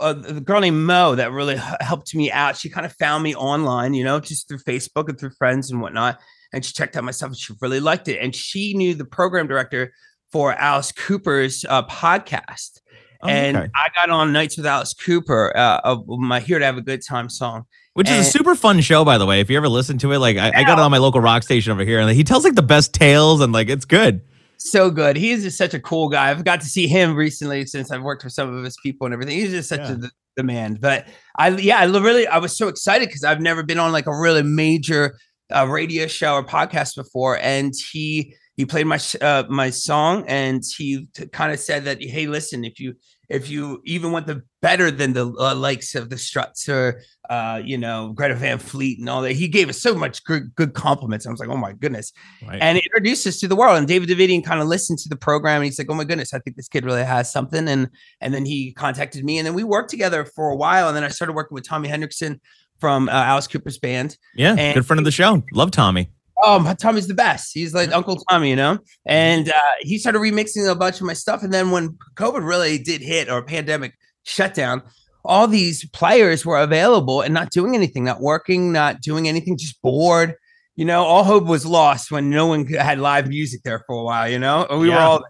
uh, 0.00 0.14
a 0.26 0.40
girl 0.40 0.60
named 0.60 0.78
Mo 0.78 1.14
that 1.14 1.30
really 1.30 1.56
helped 1.80 2.14
me 2.14 2.30
out. 2.30 2.56
She 2.56 2.68
kind 2.68 2.84
of 2.84 2.92
found 2.94 3.22
me 3.22 3.34
online, 3.34 3.94
you 3.94 4.02
know, 4.02 4.18
just 4.18 4.48
through 4.48 4.58
Facebook 4.58 5.08
and 5.08 5.18
through 5.18 5.30
friends 5.38 5.70
and 5.70 5.80
whatnot. 5.80 6.18
And 6.52 6.64
she 6.64 6.72
checked 6.72 6.96
out 6.96 7.04
my 7.04 7.12
stuff 7.12 7.28
and 7.28 7.36
she 7.36 7.52
really 7.60 7.78
liked 7.78 8.08
it. 8.08 8.18
And 8.18 8.34
she 8.34 8.74
knew 8.74 8.94
the 8.94 9.04
program 9.04 9.46
director 9.46 9.92
for 10.30 10.52
Alice 10.54 10.92
Cooper's 10.92 11.64
uh, 11.68 11.84
podcast. 11.86 12.80
Oh, 13.22 13.28
and 13.28 13.56
okay. 13.56 13.68
I 13.74 13.88
got 13.94 14.10
on 14.10 14.32
Nights 14.32 14.56
with 14.56 14.66
Alice 14.66 14.94
Cooper, 14.94 15.54
uh, 15.54 15.80
of 15.84 16.06
my 16.08 16.40
Here 16.40 16.58
to 16.58 16.64
Have 16.64 16.78
a 16.78 16.82
Good 16.82 17.04
Time 17.06 17.28
song. 17.28 17.64
Which 17.94 18.08
and, 18.08 18.18
is 18.18 18.28
a 18.28 18.30
super 18.30 18.54
fun 18.54 18.80
show, 18.80 19.04
by 19.04 19.18
the 19.18 19.26
way. 19.26 19.40
If 19.40 19.50
you 19.50 19.56
ever 19.56 19.68
listen 19.68 19.98
to 19.98 20.12
it, 20.12 20.18
like 20.18 20.36
I, 20.36 20.48
I 20.54 20.64
got 20.64 20.78
it 20.78 20.82
on 20.82 20.90
my 20.90 20.98
local 20.98 21.20
rock 21.20 21.42
station 21.42 21.72
over 21.72 21.84
here, 21.84 22.00
and 22.00 22.10
he 22.10 22.24
tells 22.24 22.44
like 22.44 22.54
the 22.54 22.62
best 22.62 22.94
tales, 22.94 23.40
and 23.40 23.52
like 23.52 23.68
it's 23.68 23.84
good. 23.84 24.22
So 24.56 24.90
good. 24.90 25.16
He's 25.16 25.42
just 25.42 25.58
such 25.58 25.74
a 25.74 25.80
cool 25.80 26.08
guy. 26.08 26.30
I've 26.30 26.44
got 26.44 26.60
to 26.60 26.66
see 26.66 26.86
him 26.86 27.16
recently 27.16 27.66
since 27.66 27.90
I've 27.90 28.02
worked 28.02 28.22
for 28.22 28.28
some 28.28 28.54
of 28.54 28.62
his 28.62 28.76
people 28.82 29.06
and 29.06 29.14
everything. 29.14 29.38
He's 29.38 29.50
just 29.50 29.68
such 29.68 29.80
yeah. 29.80 29.96
a 30.06 30.10
demand. 30.36 30.80
But 30.80 31.08
I, 31.38 31.48
yeah, 31.48 31.78
I 31.78 31.84
really, 31.84 32.26
I 32.26 32.38
was 32.38 32.56
so 32.56 32.68
excited 32.68 33.08
because 33.08 33.24
I've 33.24 33.40
never 33.40 33.62
been 33.62 33.78
on 33.78 33.90
like 33.90 34.06
a 34.06 34.16
really 34.16 34.42
major 34.42 35.18
uh, 35.50 35.66
radio 35.66 36.06
show 36.06 36.34
or 36.34 36.44
podcast 36.44 36.94
before, 36.94 37.38
and 37.38 37.72
he 37.92 38.34
he 38.60 38.66
played 38.66 38.86
my 38.86 39.00
uh, 39.22 39.44
my 39.48 39.70
song 39.70 40.22
and 40.28 40.62
he 40.76 41.06
t- 41.14 41.26
kind 41.28 41.50
of 41.50 41.58
said 41.58 41.84
that 41.84 42.02
hey 42.02 42.26
listen 42.26 42.62
if 42.62 42.78
you 42.78 42.92
if 43.30 43.48
you 43.48 43.80
even 43.86 44.12
want 44.12 44.26
the 44.26 44.42
better 44.60 44.90
than 44.90 45.14
the 45.14 45.24
uh, 45.38 45.54
likes 45.54 45.94
of 45.94 46.10
the 46.10 46.18
struts 46.18 46.68
or 46.68 47.00
uh, 47.30 47.58
you 47.64 47.78
know 47.78 48.12
greta 48.14 48.34
van 48.34 48.58
fleet 48.58 48.98
and 48.98 49.08
all 49.08 49.22
that 49.22 49.32
he 49.32 49.48
gave 49.48 49.70
us 49.70 49.80
so 49.80 49.94
much 49.94 50.22
good, 50.24 50.54
good 50.56 50.74
compliments. 50.74 51.26
I 51.26 51.30
was 51.30 51.40
like 51.40 51.48
oh 51.48 51.56
my 51.56 51.72
goodness. 51.72 52.12
Right. 52.46 52.60
and 52.60 52.76
it 52.76 52.84
introduced 52.84 53.26
us 53.26 53.40
to 53.40 53.48
the 53.48 53.56
world 53.56 53.78
and 53.78 53.88
david 53.88 54.10
davidian 54.10 54.44
kind 54.44 54.60
of 54.60 54.68
listened 54.68 54.98
to 54.98 55.08
the 55.08 55.16
program 55.16 55.62
and 55.62 55.64
he's 55.64 55.78
like 55.78 55.88
oh 55.88 55.94
my 55.94 56.04
goodness 56.04 56.34
i 56.34 56.38
think 56.40 56.56
this 56.56 56.68
kid 56.68 56.84
really 56.84 57.02
has 57.02 57.32
something. 57.32 57.66
And 57.66 57.88
and 58.20 58.34
then 58.34 58.44
he 58.44 58.74
contacted 58.74 59.24
me 59.24 59.38
and 59.38 59.46
then 59.46 59.54
we 59.54 59.64
worked 59.64 59.88
together 59.88 60.26
for 60.26 60.50
a 60.50 60.56
while 60.56 60.86
and 60.88 60.94
then 60.94 61.04
i 61.04 61.08
started 61.08 61.32
working 61.32 61.54
with 61.54 61.64
tommy 61.64 61.88
Henriksen 61.88 62.42
from 62.78 63.08
uh, 63.08 63.12
alice 63.12 63.46
cooper's 63.46 63.78
band. 63.78 64.18
Yeah 64.34 64.54
and 64.58 64.74
good 64.74 64.84
friend 64.84 64.98
of 64.98 65.06
the 65.06 65.10
show. 65.10 65.42
Love 65.52 65.70
tommy 65.70 66.10
Oh, 66.42 66.74
Tommy's 66.74 67.06
the 67.06 67.14
best. 67.14 67.52
He's 67.52 67.74
like 67.74 67.92
Uncle 67.92 68.16
Tommy, 68.28 68.50
you 68.50 68.56
know. 68.56 68.78
And 69.06 69.48
uh, 69.48 69.72
he 69.80 69.98
started 69.98 70.20
remixing 70.20 70.70
a 70.70 70.74
bunch 70.74 71.00
of 71.00 71.06
my 71.06 71.12
stuff. 71.12 71.42
And 71.42 71.52
then 71.52 71.70
when 71.70 71.96
COVID 72.16 72.46
really 72.46 72.78
did 72.78 73.00
hit 73.00 73.30
or 73.30 73.42
pandemic 73.42 73.94
shutdown, 74.24 74.82
all 75.24 75.46
these 75.46 75.86
players 75.90 76.46
were 76.46 76.58
available 76.58 77.20
and 77.20 77.34
not 77.34 77.50
doing 77.50 77.74
anything, 77.74 78.04
not 78.04 78.20
working, 78.20 78.72
not 78.72 79.00
doing 79.00 79.28
anything, 79.28 79.56
just 79.56 79.80
bored. 79.82 80.34
You 80.76 80.84
know, 80.86 81.04
all 81.04 81.24
hope 81.24 81.44
was 81.44 81.66
lost 81.66 82.10
when 82.10 82.30
no 82.30 82.46
one 82.46 82.66
had 82.66 82.98
live 82.98 83.28
music 83.28 83.62
there 83.64 83.84
for 83.86 83.96
a 83.96 84.02
while. 84.02 84.28
You 84.28 84.38
know, 84.38 84.66
we 84.70 84.88
yeah. 84.88 84.94
were 84.94 85.00
all. 85.00 85.24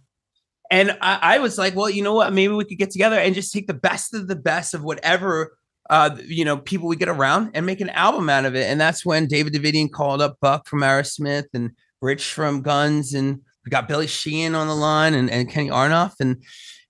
And 0.70 0.96
I, 1.00 1.18
I 1.34 1.38
was 1.40 1.58
like, 1.58 1.74
well, 1.74 1.90
you 1.90 2.04
know 2.04 2.14
what? 2.14 2.32
Maybe 2.32 2.54
we 2.54 2.64
could 2.64 2.78
get 2.78 2.92
together 2.92 3.18
and 3.18 3.34
just 3.34 3.52
take 3.52 3.66
the 3.66 3.74
best 3.74 4.14
of 4.14 4.28
the 4.28 4.36
best 4.36 4.74
of 4.74 4.84
whatever 4.84 5.56
uh, 5.90 6.16
you 6.24 6.44
know, 6.44 6.56
people 6.56 6.88
we 6.88 6.96
get 6.96 7.08
around 7.08 7.50
and 7.52 7.66
make 7.66 7.80
an 7.80 7.90
album 7.90 8.30
out 8.30 8.44
of 8.44 8.54
it. 8.54 8.70
And 8.70 8.80
that's 8.80 9.04
when 9.04 9.26
David 9.26 9.52
Davidian 9.52 9.90
called 9.90 10.22
up 10.22 10.36
Buck 10.40 10.68
from 10.68 10.80
Aerosmith 10.80 11.48
and 11.52 11.72
Rich 12.00 12.32
from 12.32 12.62
Guns, 12.62 13.12
and 13.12 13.40
we 13.64 13.70
got 13.70 13.88
Billy 13.88 14.06
Sheehan 14.06 14.54
on 14.54 14.68
the 14.68 14.74
line 14.74 15.14
and, 15.14 15.28
and 15.28 15.50
Kenny 15.50 15.68
Aronoff, 15.68 16.14
And 16.20 16.42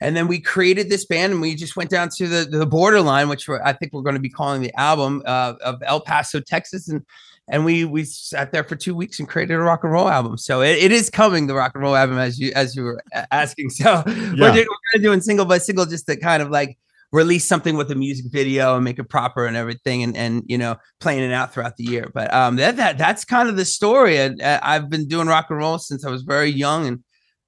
and 0.03 0.17
then 0.17 0.29
we 0.29 0.41
created 0.41 0.89
this 0.89 1.05
band 1.05 1.33
and 1.33 1.43
we 1.43 1.55
just 1.55 1.77
went 1.77 1.91
down 1.91 2.09
to 2.17 2.27
the, 2.27 2.45
the 2.45 2.67
borderline, 2.67 3.29
which 3.29 3.49
I 3.49 3.73
think 3.75 3.93
we're 3.93 4.03
going 4.03 4.15
to 4.15 4.21
be 4.21 4.31
calling 4.31 4.63
the 4.63 4.75
album 4.79 5.23
uh, 5.27 5.55
of 5.63 5.83
El 5.85 6.01
Paso, 6.01 6.41
Texas. 6.41 6.89
And 6.89 7.05
and 7.49 7.65
we 7.65 7.85
we 7.85 8.05
sat 8.05 8.53
there 8.53 8.65
for 8.65 8.77
two 8.77 8.95
weeks 8.95 9.19
and 9.19 9.29
created 9.29 9.55
a 9.55 9.59
rock 9.61 9.83
and 9.83 9.93
roll 9.93 10.09
album. 10.09 10.39
So 10.39 10.63
it, 10.63 10.79
it 10.79 10.93
is 10.93 11.11
coming, 11.11 11.47
the 11.47 11.55
rock 11.55 11.73
and 11.75 11.83
roll 11.83 11.97
album, 11.97 12.19
as 12.19 12.39
you 12.39 12.53
as 12.55 12.77
you 12.77 12.85
were 12.85 13.03
asking. 13.31 13.71
So 13.71 13.85
yeah. 14.07 14.33
we're, 14.39 14.53
doing, 14.53 14.67
we're 14.95 15.03
doing 15.03 15.21
single 15.21 15.47
by 15.47 15.59
single 15.59 15.87
just 15.87 16.07
to 16.07 16.17
kind 16.17 16.43
of 16.43 16.51
like 16.51 16.79
release 17.13 17.47
something 17.47 17.77
with 17.77 17.91
a 17.91 17.95
music 17.95 18.27
video 18.31 18.77
and 18.77 18.85
make 18.85 18.99
it 18.99 19.09
proper 19.09 19.47
and 19.47 19.57
everything 19.57 20.03
and 20.03 20.17
and 20.17 20.43
you 20.47 20.57
know 20.57 20.77
playing 21.01 21.23
it 21.23 21.33
out 21.33 21.53
throughout 21.53 21.77
the 21.77 21.85
year 21.85 22.11
but 22.15 22.33
um 22.33 22.57
that, 22.57 22.77
that 22.77 22.99
that's 22.99 23.25
kind 23.25 23.49
of 23.49 23.57
the 23.57 23.65
story 23.65 24.17
and 24.17 24.41
uh, 24.41 24.61
i've 24.63 24.89
been 24.89 25.09
doing 25.09 25.27
rock 25.27 25.47
and 25.51 25.59
roll 25.59 25.79
since 25.79 26.05
i 26.05 26.11
was 26.11 26.23
very 26.23 26.51
young 26.51 26.87
and 26.87 27.03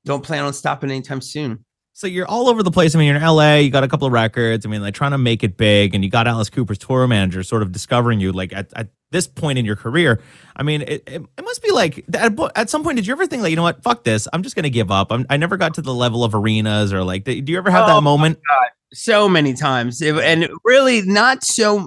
don't 0.05 0.25
plan 0.25 0.45
on 0.45 0.53
stopping 0.53 0.91
anytime 0.91 1.21
soon 1.21 1.65
so 1.95 2.07
you're 2.07 2.27
all 2.27 2.49
over 2.49 2.63
the 2.63 2.71
place. 2.71 2.95
I 2.95 2.99
mean, 2.99 3.09
you're 3.09 3.17
in 3.17 3.23
LA, 3.23 3.57
you 3.57 3.71
got 3.71 3.85
a 3.85 3.89
couple 3.89 4.07
of 4.07 4.13
records. 4.13 4.65
I 4.65 4.69
mean, 4.71 4.81
like 4.81 4.95
trying 4.95 5.11
to 5.11 5.19
make 5.19 5.45
it 5.45 5.59
big, 5.59 5.95
and 5.95 6.03
you 6.03 6.11
got 6.11 6.27
Alice 6.27 6.49
Cooper's 6.49 6.79
tour 6.79 7.07
manager 7.07 7.43
sort 7.43 7.63
of 7.63 7.71
discovering 7.71 8.19
you 8.19 8.33
like 8.33 8.53
at, 8.53 8.73
at 8.75 8.89
this 9.11 9.27
point 9.27 9.59
in 9.59 9.67
your 9.67 9.77
career. 9.77 10.21
I 10.57 10.63
mean, 10.63 10.83
it, 10.83 11.03
it, 11.07 11.23
it 11.37 11.45
must 11.45 11.63
be 11.63 11.71
like 11.71 12.05
at, 12.15 12.33
at, 12.57 12.71
some 12.71 12.83
point, 12.83 12.97
did 12.97 13.07
you 13.07 13.13
ever 13.13 13.27
think 13.27 13.43
like, 13.43 13.51
you 13.51 13.57
know 13.57 13.63
what, 13.63 13.83
fuck 13.83 14.05
this, 14.05 14.27
I'm 14.33 14.43
just 14.43 14.57
going 14.57 14.65
to 14.65 14.71
give 14.71 14.91
up? 14.91 15.13
I'm, 15.13 15.27
i 15.29 15.37
never 15.37 15.59
got 15.59 15.75
to 15.75 15.83
the 15.83 15.93
level 15.93 16.25
of 16.25 16.35
arenas 16.35 16.93
or 16.95 17.05
like, 17.05 17.25
do 17.25 17.33
you 17.35 17.59
ever 17.59 17.71
have 17.71 17.85
oh, 17.89 17.95
that 17.95 18.01
moment? 18.01 18.39
So 18.93 19.29
many 19.29 19.55
times 19.55 20.03
and 20.03 20.49
really 20.65 21.03
not 21.03 21.43
so 21.43 21.79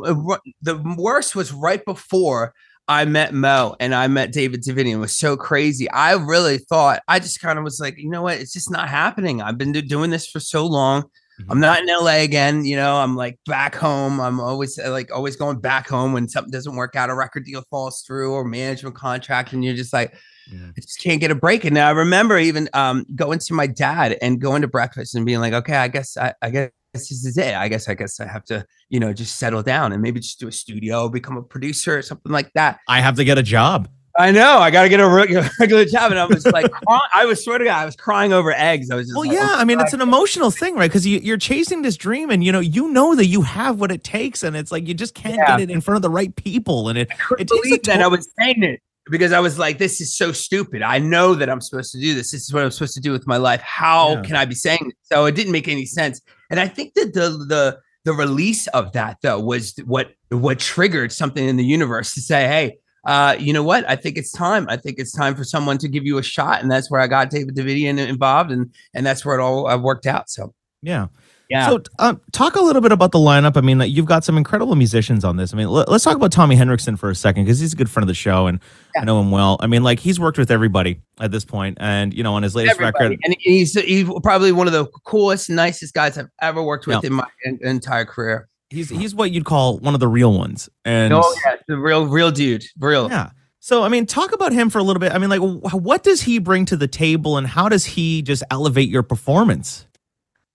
the 0.61 0.95
worst 0.97 1.35
was 1.35 1.51
right 1.53 1.83
before 1.85 2.53
I 2.87 3.05
met 3.05 3.33
Mo 3.33 3.75
and 3.79 3.95
I 3.95 4.07
met 4.07 4.31
David 4.31 4.61
Davidian. 4.63 4.93
It 4.93 4.97
was 4.97 5.17
so 5.17 5.35
crazy. 5.35 5.89
I 5.89 6.13
really 6.13 6.59
thought 6.59 7.01
I 7.07 7.19
just 7.19 7.41
kind 7.41 7.57
of 7.57 7.63
was 7.63 7.79
like, 7.79 7.97
you 7.97 8.09
know 8.09 8.21
what? 8.21 8.37
It's 8.37 8.53
just 8.53 8.69
not 8.69 8.89
happening. 8.89 9.41
I've 9.41 9.57
been 9.57 9.71
doing 9.71 10.11
this 10.11 10.27
for 10.27 10.39
so 10.39 10.65
long. 10.67 11.03
Mm-hmm. 11.03 11.51
I'm 11.51 11.59
not 11.59 11.79
in 11.79 11.87
LA 11.87 12.21
again. 12.21 12.63
You 12.63 12.75
know, 12.75 12.97
I'm 12.97 13.15
like 13.15 13.39
back 13.45 13.75
home. 13.75 14.21
I'm 14.21 14.39
always 14.39 14.77
like 14.77 15.11
always 15.11 15.35
going 15.35 15.59
back 15.59 15.89
home 15.89 16.13
when 16.13 16.29
something 16.29 16.51
doesn't 16.51 16.75
work 16.75 16.95
out, 16.95 17.09
a 17.09 17.15
record 17.15 17.45
deal 17.45 17.63
falls 17.69 18.03
through 18.03 18.33
or 18.33 18.45
management 18.45 18.95
contract, 18.95 19.51
and 19.51 19.65
you're 19.65 19.75
just 19.75 19.91
like, 19.91 20.13
yeah. 20.51 20.67
I 20.77 20.79
just 20.79 21.01
can't 21.01 21.19
get 21.19 21.31
a 21.31 21.35
break. 21.35 21.65
And 21.65 21.73
now 21.73 21.87
I 21.87 21.91
remember 21.91 22.37
even 22.37 22.69
um, 22.73 23.05
going 23.15 23.39
to 23.39 23.53
my 23.53 23.67
dad 23.67 24.17
and 24.21 24.39
going 24.39 24.61
to 24.61 24.67
breakfast 24.67 25.15
and 25.15 25.25
being 25.25 25.39
like, 25.39 25.53
okay, 25.53 25.75
I 25.75 25.87
guess 25.87 26.15
I, 26.17 26.33
I 26.41 26.49
guess 26.51 26.69
this 27.03 27.23
is 27.23 27.37
it. 27.37 27.53
I 27.55 27.67
guess 27.67 27.87
I 27.87 27.93
guess 27.93 28.19
I 28.19 28.27
have 28.27 28.45
to, 28.45 28.65
you 28.89 28.99
know, 28.99 29.13
just 29.13 29.37
settle 29.37 29.63
down 29.63 29.93
and 29.93 30.01
maybe 30.01 30.19
just 30.19 30.39
do 30.39 30.47
a 30.47 30.51
studio, 30.51 31.09
become 31.09 31.37
a 31.37 31.43
producer 31.43 31.97
or 31.97 32.01
something 32.01 32.31
like 32.31 32.51
that. 32.53 32.79
I 32.87 33.01
have 33.01 33.15
to 33.15 33.23
get 33.23 33.37
a 33.37 33.43
job. 33.43 33.89
I 34.17 34.31
know. 34.31 34.59
I 34.59 34.71
got 34.71 34.83
to 34.83 34.89
get 34.89 35.01
a 35.01 35.07
regular 35.59 35.83
job, 35.83 36.11
and 36.11 36.19
I 36.19 36.25
was 36.25 36.45
like, 36.45 36.71
I 37.13 37.25
was 37.25 37.43
swear 37.43 37.57
to 37.57 37.65
God, 37.65 37.77
I 37.77 37.85
was 37.85 37.97
crying 37.97 38.31
over 38.31 38.53
eggs. 38.53 38.89
I 38.89 38.95
was 38.95 39.07
just 39.07 39.17
well, 39.17 39.27
like, 39.27 39.37
oh, 39.37 39.41
yeah. 39.41 39.49
Oh, 39.51 39.59
I 39.59 39.65
mean, 39.65 39.79
it's 39.81 39.93
an 39.93 39.99
emotional 39.99 40.51
thing, 40.51 40.75
right? 40.75 40.89
Because 40.89 41.05
you, 41.05 41.33
are 41.33 41.37
chasing 41.37 41.81
this 41.81 41.97
dream, 41.97 42.29
and 42.29 42.41
you 42.41 42.51
know, 42.51 42.61
you 42.61 42.89
know 42.89 43.15
that 43.15 43.25
you 43.25 43.41
have 43.41 43.79
what 43.79 43.91
it 43.91 44.05
takes, 44.05 44.43
and 44.43 44.55
it's 44.55 44.71
like 44.71 44.87
you 44.87 44.93
just 44.93 45.15
can't 45.15 45.35
yeah. 45.35 45.57
get 45.57 45.61
it 45.61 45.69
in 45.69 45.81
front 45.81 45.97
of 45.97 46.01
the 46.01 46.09
right 46.09 46.33
people, 46.35 46.87
and 46.87 46.97
it. 46.97 47.09
I 47.11 47.35
it 47.39 47.47
believe 47.49 47.83
that 47.83 48.01
I 48.01 48.07
was 48.07 48.29
saying 48.39 48.63
it 48.63 48.79
because 49.09 49.31
I 49.31 49.39
was 49.39 49.59
like, 49.59 49.77
this 49.77 50.01
is 50.01 50.15
so 50.15 50.31
stupid. 50.31 50.81
I 50.81 50.97
know 50.97 51.35
that 51.35 51.49
I'm 51.49 51.61
supposed 51.61 51.91
to 51.91 51.99
do 51.99 52.15
this. 52.15 52.31
This 52.31 52.43
is 52.43 52.53
what 52.53 52.63
I'm 52.63 52.71
supposed 52.71 52.95
to 52.95 53.01
do 53.01 53.11
with 53.11 53.27
my 53.27 53.37
life. 53.37 53.61
How 53.61 54.13
yeah. 54.13 54.21
can 54.21 54.35
I 54.35 54.45
be 54.45 54.55
saying 54.55 54.79
this? 54.83 54.95
So 55.03 55.25
it 55.25 55.35
didn't 55.35 55.51
make 55.51 55.67
any 55.67 55.85
sense. 55.85 56.21
And 56.49 56.59
I 56.59 56.67
think 56.67 56.93
that 56.95 57.13
the 57.13 57.29
the 57.29 57.79
the 58.03 58.13
release 58.13 58.67
of 58.67 58.91
that 58.93 59.17
though 59.21 59.39
was 59.39 59.75
what 59.85 60.11
what 60.29 60.59
triggered 60.59 61.11
something 61.11 61.47
in 61.47 61.57
the 61.57 61.65
universe 61.65 62.13
to 62.13 62.21
say, 62.21 62.47
hey, 62.47 62.77
uh, 63.05 63.35
you 63.39 63.53
know 63.53 63.63
what? 63.63 63.87
I 63.89 63.95
think 63.95 64.17
it's 64.17 64.31
time. 64.31 64.67
I 64.69 64.77
think 64.77 64.97
it's 64.99 65.11
time 65.11 65.35
for 65.35 65.43
someone 65.43 65.77
to 65.79 65.87
give 65.87 66.05
you 66.05 66.17
a 66.17 66.23
shot, 66.23 66.61
and 66.61 66.71
that's 66.71 66.89
where 66.89 67.01
I 67.01 67.07
got 67.07 67.29
David 67.29 67.55
Davidian 67.55 67.97
involved, 67.99 68.51
and 68.51 68.73
and 68.93 69.05
that's 69.05 69.23
where 69.25 69.37
it 69.37 69.41
all 69.41 69.67
uh, 69.67 69.77
worked 69.77 70.05
out. 70.05 70.29
So 70.29 70.53
yeah. 70.81 71.07
Yeah. 71.49 71.67
So, 71.69 71.83
um, 71.99 72.19
talk 72.31 72.55
a 72.55 72.61
little 72.61 72.81
bit 72.81 72.91
about 72.91 73.11
the 73.11 73.19
lineup. 73.19 73.55
I 73.55 73.61
mean, 73.61 73.77
like, 73.77 73.91
you've 73.91 74.05
got 74.07 74.23
some 74.23 74.37
incredible 74.37 74.75
musicians 74.75 75.23
on 75.23 75.37
this. 75.37 75.53
I 75.53 75.57
mean, 75.57 75.67
let, 75.69 75.87
us 75.89 76.03
talk 76.03 76.15
about 76.15 76.31
Tommy 76.31 76.55
Henriksen 76.55 76.97
for 76.97 77.09
a 77.09 77.15
second 77.15 77.45
because 77.45 77.59
he's 77.59 77.73
a 77.73 77.75
good 77.75 77.89
friend 77.89 78.03
of 78.03 78.07
the 78.07 78.13
show, 78.15 78.47
and 78.47 78.59
Yeah. 78.95 79.01
I 79.01 79.05
know 79.05 79.19
him 79.19 79.29
well. 79.31 79.57
I 79.59 79.67
mean, 79.67 79.83
like, 79.83 79.99
he's 79.99 80.19
worked 80.19 80.37
with 80.37 80.49
everybody 80.49 81.01
at 81.19 81.31
this 81.31 81.45
point, 81.45 81.77
and 81.79 82.13
you 82.13 82.23
know, 82.23 82.33
on 82.33 82.43
his 82.43 82.55
latest 82.55 82.79
Everybody. 82.79 83.09
record, 83.15 83.19
And 83.23 83.35
he's 83.39 83.73
he's 83.73 84.09
probably 84.23 84.51
one 84.51 84.65
of 84.67 84.73
the 84.73 84.85
coolest, 85.05 85.49
nicest 85.49 85.93
guys 85.93 86.17
I've 86.17 86.29
ever 86.41 86.63
worked 86.63 86.87
with 86.87 87.03
Yeah. 87.03 87.07
in 87.07 87.13
my 87.13 87.27
en- 87.45 87.59
entire 87.61 88.05
career. 88.05 88.47
he's 88.71 88.89
he's 88.89 89.13
what 89.13 89.31
you'd 89.31 89.45
call 89.45 89.77
one 89.77 89.93
of 89.93 89.99
the 89.99 90.07
real 90.07 90.33
ones. 90.33 90.67
And 90.83 91.13
oh 91.13 91.35
yeah, 91.45 91.55
the 91.67 91.77
real 91.77 92.07
real 92.07 92.31
dude, 92.31 92.63
real. 92.79 93.07
Yeah. 93.09 93.29
So, 93.59 93.83
I 93.83 93.89
mean, 93.89 94.05
talk 94.05 94.31
about 94.31 94.51
him 94.53 94.69
for 94.69 94.77
a 94.77 94.83
little 94.83 94.99
bit. 94.99 95.11
I 95.11 95.17
mean, 95.17 95.29
like, 95.29 95.39
wh- 95.39 95.73
what 95.75 96.03
does 96.03 96.21
he 96.21 96.37
bring 96.39 96.65
to 96.65 96.75
the 96.77 96.87
table, 96.87 97.37
and 97.37 97.47
how 97.47 97.67
does 97.69 97.83
he 97.85 98.21
just 98.21 98.43
elevate 98.51 98.89
your 98.89 99.01
performance? 99.03 99.85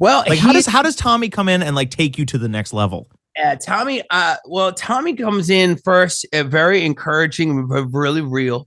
Well, 0.00 0.24
Like, 0.26 0.38
how 0.38 0.52
does 0.52 0.66
how 0.66 0.82
does 0.82 0.96
Tommy 0.96 1.28
come 1.28 1.48
in 1.48 1.62
and 1.62 1.76
like 1.76 1.90
take 1.90 2.18
you 2.18 2.24
to 2.26 2.38
the 2.38 2.48
next 2.48 2.72
level? 2.72 3.08
Yeah, 3.36 3.54
Tommy. 3.54 4.02
Uh, 4.10 4.36
well, 4.46 4.72
Tommy 4.72 5.14
comes 5.14 5.50
in 5.50 5.76
first, 5.76 6.26
uh, 6.34 6.42
very 6.42 6.84
encouraging, 6.84 7.68
really 7.68 8.22
real. 8.22 8.66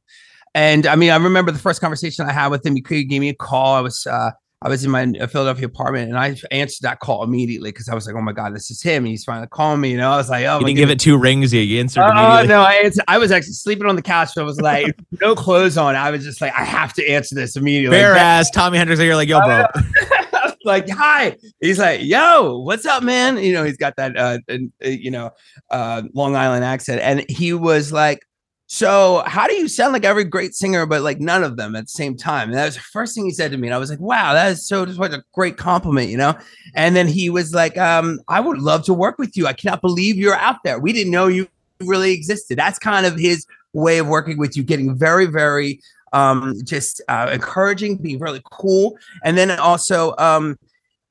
And 0.56 0.86
I 0.88 0.96
mean, 0.96 1.10
I 1.10 1.18
remember 1.18 1.52
the 1.52 1.60
first 1.60 1.82
conversation 1.82 2.26
I 2.28 2.32
had 2.32 2.48
with 2.48 2.66
him. 2.66 2.76
He 2.76 3.04
gave 3.04 3.20
me 3.20 3.30
a 3.30 3.34
call. 3.34 3.76
I 3.76 3.82
was 3.82 4.06
uh, 4.08 4.32
I 4.62 4.70
was 4.70 4.86
in 4.86 4.92
my 4.92 5.12
uh, 5.20 5.28
Philadelphia 5.28 5.66
apartment, 5.66 6.10
and 6.10 6.18
I 6.18 6.38
answered 6.52 6.84
that 6.84 7.00
call 7.00 7.24
immediately 7.24 7.72
because 7.72 7.90
I 7.90 7.96
was 7.96 8.06
like, 8.06 8.16
"Oh 8.16 8.22
my 8.22 8.32
god, 8.32 8.56
this 8.56 8.70
is 8.72 8.82
him!" 8.82 9.04
And 9.04 9.08
he's 9.08 9.24
finally 9.26 9.48
calling 9.48 9.82
me. 9.82 9.92
You 9.92 9.98
know, 9.98 10.12
I 10.12 10.18
was 10.18 10.30
like, 10.30 10.46
"Oh 10.46 10.60
you 10.60 10.66
didn't 10.68 10.78
give 10.78 10.90
it 10.92 11.00
two 11.00 11.18
rings. 11.18 11.52
You, 11.54 11.80
answered 11.80 12.04
Oh 12.04 12.12
immediately. 12.12 12.48
no, 12.48 12.62
I 12.62 12.74
answered, 12.76 13.04
I 13.08 13.18
was 13.18 13.32
actually 13.32 13.54
sleeping 13.54 13.88
on 13.88 13.96
the 13.96 14.02
couch. 14.04 14.34
So 14.34 14.42
I 14.42 14.46
was 14.46 14.62
like, 14.62 14.96
no 15.22 15.34
clothes 15.36 15.78
on. 15.78 15.96
I 15.96 16.12
was 16.12 16.24
just 16.24 16.40
like, 16.40 16.54
I 16.54 16.64
have 16.64 16.94
to 16.94 17.06
answer 17.10 17.34
this 17.36 17.56
immediately. 17.58 17.98
Bare 17.98 18.12
Like, 18.14 18.22
ass 18.22 18.52
Tommy 18.52 18.78
Henriksen. 18.78 19.06
You're 19.06 19.16
like, 19.16 19.28
yo, 19.28 19.42
bro. 19.42 19.66
like 20.66 20.90
hi. 20.90 21.38
He's 21.62 21.80
like 21.80 22.02
yo 22.04 22.60
what's 22.60 22.86
up 22.86 23.04
man? 23.04 23.38
You 23.38 23.54
know 23.54 23.64
he's 23.64 23.78
got 23.78 23.96
that 23.98 24.18
uh, 24.18 24.40
uh 24.50 24.58
you 24.88 25.12
know 25.12 25.32
uh 25.70 26.04
long 26.14 26.36
island 26.36 26.64
accent. 26.66 27.02
And 27.02 27.26
he 27.30 27.54
was 27.54 27.92
like 27.92 28.26
so 28.68 29.24
how 29.26 29.48
do 29.48 29.54
you 29.56 29.68
sound 29.68 29.94
like 29.94 30.06
every 30.06 30.24
great 30.24 30.56
singer 30.56 30.86
but 30.86 31.02
like 31.02 31.20
none 31.20 31.44
of 31.44 31.58
them 31.58 31.76
at 31.76 31.86
the 31.86 31.90
same 31.90 32.16
time? 32.16 32.50
And 32.50 32.58
that 32.58 32.66
was 32.66 32.76
the 32.76 32.82
first 32.82 33.16
thing 33.16 33.26
he 33.26 33.32
said 33.32 33.52
to 33.52 33.58
me 33.58 33.68
and 33.68 33.76
i 33.76 33.78
was 33.78 33.90
like 33.90 34.00
wow 34.00 34.34
that 34.34 34.52
is 34.52 34.68
so 34.68 34.86
just 34.86 35.00
what 35.00 35.14
a 35.14 35.24
great 35.34 35.58
compliment 35.58 36.10
you 36.10 36.18
know? 36.18 36.34
And 36.76 36.96
then 36.96 37.08
he 37.08 37.30
was 37.30 37.54
like 37.54 37.78
um 37.78 38.20
i 38.28 38.40
would 38.40 38.60
love 38.60 38.84
to 38.86 38.94
work 38.94 39.18
with 39.18 39.38
you. 39.38 39.48
I 39.48 39.54
cannot 39.54 39.82
believe 39.82 40.16
you're 40.16 40.36
out 40.36 40.64
there. 40.64 40.80
We 40.80 40.94
didn't 40.94 41.12
know 41.12 41.28
you 41.28 41.48
really 41.82 42.14
existed. 42.14 42.58
That's 42.58 42.80
kind 42.80 43.06
of 43.06 43.18
his 43.18 43.46
way 43.74 43.98
of 43.98 44.08
working 44.08 44.38
with 44.38 44.56
you 44.56 44.64
getting 44.64 44.96
very 44.96 45.26
very 45.26 45.82
um 46.14 46.56
just 46.64 47.02
uh 47.10 47.30
encouraging 47.32 47.98
being 47.98 48.20
really 48.20 48.42
cool. 48.52 48.98
And 49.24 49.38
then 49.38 49.52
also 49.52 50.16
um 50.18 50.58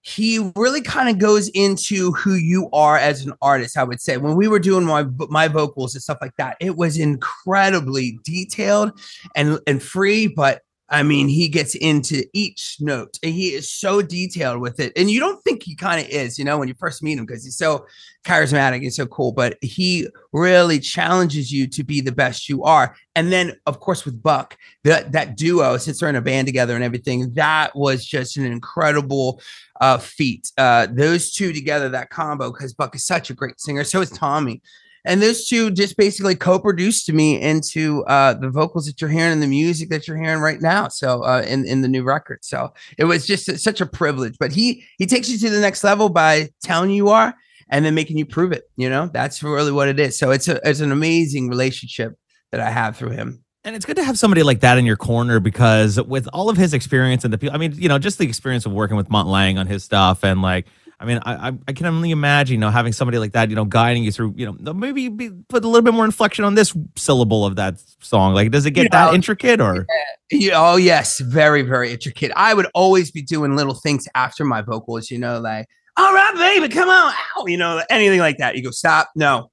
he 0.04 0.50
really 0.56 0.82
kind 0.82 1.08
of 1.08 1.18
goes 1.18 1.48
into 1.50 2.10
who 2.12 2.34
you 2.34 2.68
are 2.72 2.96
as 2.96 3.24
an 3.24 3.32
artist 3.40 3.76
i 3.76 3.84
would 3.84 4.00
say. 4.00 4.16
When 4.16 4.34
we 4.34 4.48
were 4.48 4.58
doing 4.58 4.84
my 4.84 5.04
my 5.28 5.48
vocals 5.48 5.94
and 5.94 6.02
stuff 6.02 6.18
like 6.20 6.36
that 6.38 6.56
it 6.60 6.76
was 6.76 6.98
incredibly 6.98 8.18
detailed 8.24 8.98
and 9.36 9.60
and 9.66 9.82
free 9.82 10.26
but 10.26 10.62
i 10.92 11.02
mean 11.02 11.26
he 11.26 11.48
gets 11.48 11.74
into 11.74 12.22
each 12.32 12.76
note 12.80 13.18
and 13.22 13.32
he 13.32 13.48
is 13.48 13.68
so 13.68 14.00
detailed 14.00 14.60
with 14.60 14.78
it 14.78 14.92
and 14.96 15.10
you 15.10 15.18
don't 15.18 15.42
think 15.42 15.62
he 15.62 15.74
kind 15.74 16.00
of 16.00 16.08
is 16.08 16.38
you 16.38 16.44
know 16.44 16.58
when 16.58 16.68
you 16.68 16.74
first 16.74 17.02
meet 17.02 17.18
him 17.18 17.26
because 17.26 17.44
he's 17.44 17.56
so 17.56 17.84
charismatic 18.24 18.82
and 18.82 18.94
so 18.94 19.06
cool 19.06 19.32
but 19.32 19.58
he 19.60 20.06
really 20.32 20.78
challenges 20.78 21.50
you 21.50 21.66
to 21.66 21.82
be 21.82 22.00
the 22.00 22.12
best 22.12 22.48
you 22.48 22.62
are 22.62 22.94
and 23.16 23.32
then 23.32 23.56
of 23.66 23.80
course 23.80 24.04
with 24.04 24.22
buck 24.22 24.56
that 24.84 25.10
that 25.10 25.36
duo 25.36 25.76
since 25.76 25.98
they're 25.98 26.08
in 26.08 26.16
a 26.16 26.20
band 26.20 26.46
together 26.46 26.74
and 26.74 26.84
everything 26.84 27.32
that 27.34 27.74
was 27.74 28.04
just 28.04 28.36
an 28.36 28.44
incredible 28.44 29.40
uh 29.80 29.98
feat 29.98 30.52
uh 30.58 30.86
those 30.92 31.32
two 31.32 31.52
together 31.52 31.88
that 31.88 32.10
combo 32.10 32.52
because 32.52 32.72
buck 32.74 32.94
is 32.94 33.04
such 33.04 33.30
a 33.30 33.34
great 33.34 33.60
singer 33.60 33.82
so 33.82 34.00
is 34.00 34.10
tommy 34.10 34.62
and 35.04 35.20
those 35.20 35.48
two 35.48 35.70
just 35.70 35.96
basically 35.96 36.34
co-produced 36.34 37.12
me 37.12 37.40
into 37.40 38.04
uh 38.04 38.34
the 38.34 38.50
vocals 38.50 38.86
that 38.86 39.00
you're 39.00 39.10
hearing 39.10 39.32
and 39.32 39.42
the 39.42 39.46
music 39.46 39.88
that 39.90 40.06
you're 40.06 40.16
hearing 40.16 40.40
right 40.40 40.60
now. 40.60 40.88
So 40.88 41.22
uh 41.22 41.44
in 41.46 41.66
in 41.66 41.82
the 41.82 41.88
new 41.88 42.02
record. 42.02 42.40
So 42.42 42.72
it 42.98 43.04
was 43.04 43.26
just 43.26 43.48
a- 43.48 43.58
such 43.58 43.80
a 43.80 43.86
privilege. 43.86 44.36
But 44.38 44.52
he 44.52 44.84
he 44.98 45.06
takes 45.06 45.28
you 45.28 45.38
to 45.38 45.50
the 45.50 45.60
next 45.60 45.84
level 45.84 46.08
by 46.08 46.50
telling 46.62 46.90
you 46.90 46.96
you 46.96 47.08
are 47.08 47.34
and 47.68 47.84
then 47.84 47.94
making 47.94 48.18
you 48.18 48.26
prove 48.26 48.52
it 48.52 48.64
you 48.76 48.88
know? 48.88 49.08
That's 49.12 49.42
really 49.42 49.72
what 49.72 49.88
it 49.88 49.98
is. 49.98 50.18
So 50.18 50.30
it's 50.30 50.48
a 50.48 50.60
it's 50.68 50.80
an 50.80 50.92
amazing 50.92 51.48
relationship 51.48 52.14
that 52.50 52.60
i 52.60 52.70
have 52.70 52.96
through 52.96 53.10
him. 53.10 53.42
And 53.64 53.76
it's 53.76 53.84
good 53.84 53.96
to 53.96 54.04
have 54.04 54.18
somebody 54.18 54.42
like 54.42 54.60
that 54.60 54.76
in 54.76 54.84
your 54.84 54.96
corner 54.96 55.38
because 55.38 56.00
with 56.02 56.28
all 56.32 56.50
of 56.50 56.56
his 56.56 56.74
experience 56.74 57.24
and 57.24 57.32
the 57.32 57.38
people, 57.38 57.54
I 57.54 57.58
mean, 57.58 57.72
you 57.76 57.88
know, 57.88 57.98
just 57.98 58.18
the 58.18 58.26
experience 58.26 58.66
of 58.66 58.72
working 58.72 58.96
with 58.96 59.08
Mutt 59.08 59.26
Lange 59.26 59.56
on 59.56 59.68
his 59.68 59.84
stuff 59.84 60.24
and 60.24 60.42
like, 60.42 60.66
I 61.02 61.04
mean, 61.04 61.18
I, 61.24 61.48
I- 61.48 61.58
I 61.68 61.72
can 61.72 61.86
only 61.86 62.12
imagine, 62.12 62.54
you 62.54 62.60
know, 62.60 62.70
having 62.70 62.92
somebody 62.92 63.18
like 63.18 63.32
that, 63.32 63.50
you 63.50 63.56
know, 63.56 63.64
guiding 63.64 64.04
you 64.04 64.12
through, 64.12 64.34
you 64.36 64.56
know, 64.60 64.72
maybe 64.72 65.08
be, 65.08 65.30
put 65.48 65.64
a 65.64 65.68
little 65.68 65.82
bit 65.82 65.92
more 65.94 66.04
inflection 66.04 66.44
on 66.44 66.54
this 66.54 66.74
syllable 66.96 67.44
of 67.44 67.56
that 67.56 67.82
song. 68.00 68.34
Like, 68.34 68.50
does 68.52 68.64
it 68.66 68.70
get 68.70 68.84
You 68.84 68.88
that 68.90 69.06
know, 69.08 69.14
intricate 69.14 69.60
or? 69.60 69.86
Yeah, 70.30 70.52
oh 70.56 70.76
yes, 70.76 71.18
very, 71.18 71.62
very 71.62 71.90
intricate. 71.92 72.30
I 72.36 72.54
would 72.54 72.66
always 72.74 73.10
be 73.10 73.20
doing 73.20 73.56
little 73.56 73.74
things 73.74 74.06
after 74.14 74.44
my 74.44 74.62
vocals, 74.62 75.10
you 75.10 75.18
know, 75.18 75.40
like, 75.40 75.66
all 75.96 76.14
right, 76.14 76.34
baby, 76.36 76.72
come 76.72 76.88
on, 76.88 77.12
ow, 77.36 77.46
you 77.46 77.56
know, 77.58 77.82
anything 77.90 78.20
like 78.20 78.38
that. 78.38 78.56
You 78.56 78.62
go, 78.62 78.70
stop, 78.70 79.10
no, 79.16 79.50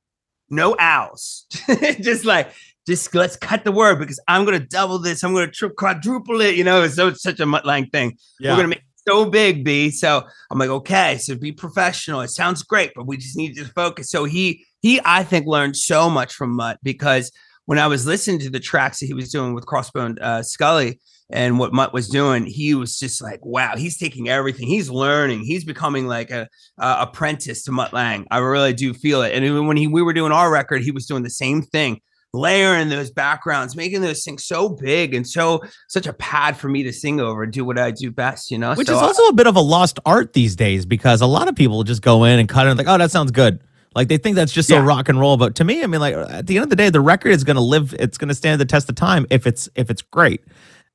no 0.49 0.75
owls. 0.79 1.45
just 2.01 2.23
like, 2.25 2.51
just 2.87 3.13
let's 3.13 3.35
cut 3.35 3.63
the 3.65 3.71
word 3.71 3.99
because 3.99 4.19
I'm 4.27 4.45
gonna 4.45 4.59
double 4.59 4.99
this, 4.99 5.23
I'm 5.23 5.33
gonna 5.33 5.51
tri- 5.51 5.69
quadruple 5.69 6.39
it, 6.41 6.55
you 6.55 6.63
know, 6.63 6.83
it's 6.83 6.95
so 6.95 7.07
it's 7.09 7.21
such 7.23 7.39
a 7.39 7.45
Mutt 7.45 7.65
Lange 7.65 7.87
thing. 7.91 8.17
We're 8.51 8.55
gonna 8.57 8.67
make 8.69 8.81
so 9.09 9.25
big, 9.25 9.63
B. 9.63 9.89
So 9.91 10.23
I'm 10.51 10.59
like, 10.59 10.69
okay, 10.69 11.17
so 11.17 11.35
be 11.35 11.51
professional. 11.51 12.21
It 12.21 12.29
sounds 12.29 12.63
great, 12.63 12.91
but 12.95 13.07
we 13.07 13.17
just 13.17 13.37
need 13.37 13.55
to 13.55 13.65
focus. 13.65 14.09
So 14.09 14.25
he 14.25 14.65
he 14.81 15.01
I 15.03 15.23
think 15.23 15.47
learned 15.47 15.75
so 15.75 16.09
much 16.09 16.33
from 16.33 16.55
Mutt 16.55 16.79
because 16.83 17.31
when 17.65 17.79
I 17.79 17.87
was 17.87 18.07
listening 18.07 18.39
to 18.39 18.49
the 18.49 18.59
tracks 18.59 18.99
that 18.99 19.05
he 19.05 19.13
was 19.13 19.31
doing 19.31 19.53
with 19.53 19.65
Crossbone 19.65 20.17
uh, 20.21 20.39
Skully 20.39 20.99
and 21.29 21.59
what 21.59 21.73
Mutt 21.73 21.93
was 21.93 22.09
doing, 22.09 22.45
he 22.45 22.73
was 22.73 22.97
just 22.97 23.21
like, 23.21 23.45
wow, 23.45 23.75
he's 23.77 23.97
taking 23.97 24.27
everything. 24.27 24.67
He's 24.67 24.89
learning. 24.89 25.41
He's 25.41 25.63
becoming 25.63 26.07
like 26.07 26.31
a, 26.31 26.47
a 26.79 26.97
apprentice 27.01 27.63
to 27.65 27.71
Mutt 27.71 27.93
Lange. 27.93 28.25
I 28.31 28.39
really 28.39 28.73
do 28.73 28.93
feel 28.95 29.21
it. 29.21 29.33
And 29.33 29.45
even 29.45 29.67
when 29.67 29.77
he 29.77 29.85
we 29.85 30.01
were 30.01 30.13
doing 30.13 30.31
our 30.31 30.51
record, 30.51 30.81
he 30.81 30.91
was 30.91 31.05
doing 31.05 31.23
the 31.23 31.29
same 31.29 31.61
thing, 31.61 32.01
layering 32.33 32.89
those 32.89 33.11
backgrounds, 33.11 33.75
making 33.75 34.01
those 34.01 34.23
things 34.23 34.45
so 34.45 34.69
big 34.69 35.13
and 35.13 35.27
so 35.27 35.61
such 35.87 36.05
a 36.07 36.13
pad 36.13 36.55
for 36.55 36.69
me 36.69 36.83
to 36.83 36.93
sing 36.93 37.19
over 37.19 37.43
and 37.43 37.51
do 37.51 37.65
what 37.65 37.79
I 37.79 37.91
do 37.91 38.11
best. 38.11 38.51
You 38.51 38.57
know, 38.57 38.73
Which 38.75 38.87
So, 38.87 38.95
is 38.95 39.01
also 39.01 39.23
a 39.27 39.33
bit 39.33 39.47
of 39.47 39.55
a 39.55 39.61
lost 39.61 39.99
art 40.05 40.33
these 40.33 40.55
days 40.55 40.85
because 40.85 41.21
a 41.21 41.25
lot 41.25 41.47
of 41.47 41.55
people 41.55 41.83
just 41.83 42.01
go 42.01 42.23
in 42.23 42.39
and 42.39 42.47
cut 42.47 42.67
it 42.67 42.71
and 42.71 42.77
like, 42.77 42.87
oh, 42.87 42.97
that 42.97 43.11
sounds 43.11 43.31
good. 43.31 43.59
Like 43.95 44.07
they 44.07 44.17
think 44.17 44.35
that's 44.35 44.51
just 44.51 44.69
so 44.69 44.79
rock 44.79 45.09
and 45.09 45.19
roll. 45.19 45.35
But 45.35 45.55
to 45.55 45.63
me, 45.63 45.83
I 45.83 45.87
mean, 45.87 45.99
like 45.99 46.13
at 46.13 46.45
the 46.45 46.57
end 46.57 46.63
of 46.63 46.69
the 46.69 46.75
day, 46.75 46.89
the 46.89 47.01
record 47.01 47.29
is 47.29 47.43
going 47.43 47.55
to 47.55 47.61
live. 47.61 47.95
It's 47.97 48.17
going 48.17 48.29
to 48.29 48.35
stand 48.35 48.61
the 48.61 48.65
test 48.65 48.87
of 48.87 48.95
time 48.95 49.25
if 49.31 49.47
it's 49.47 49.67
if 49.75 49.89
it's 49.89 50.03
great. 50.03 50.41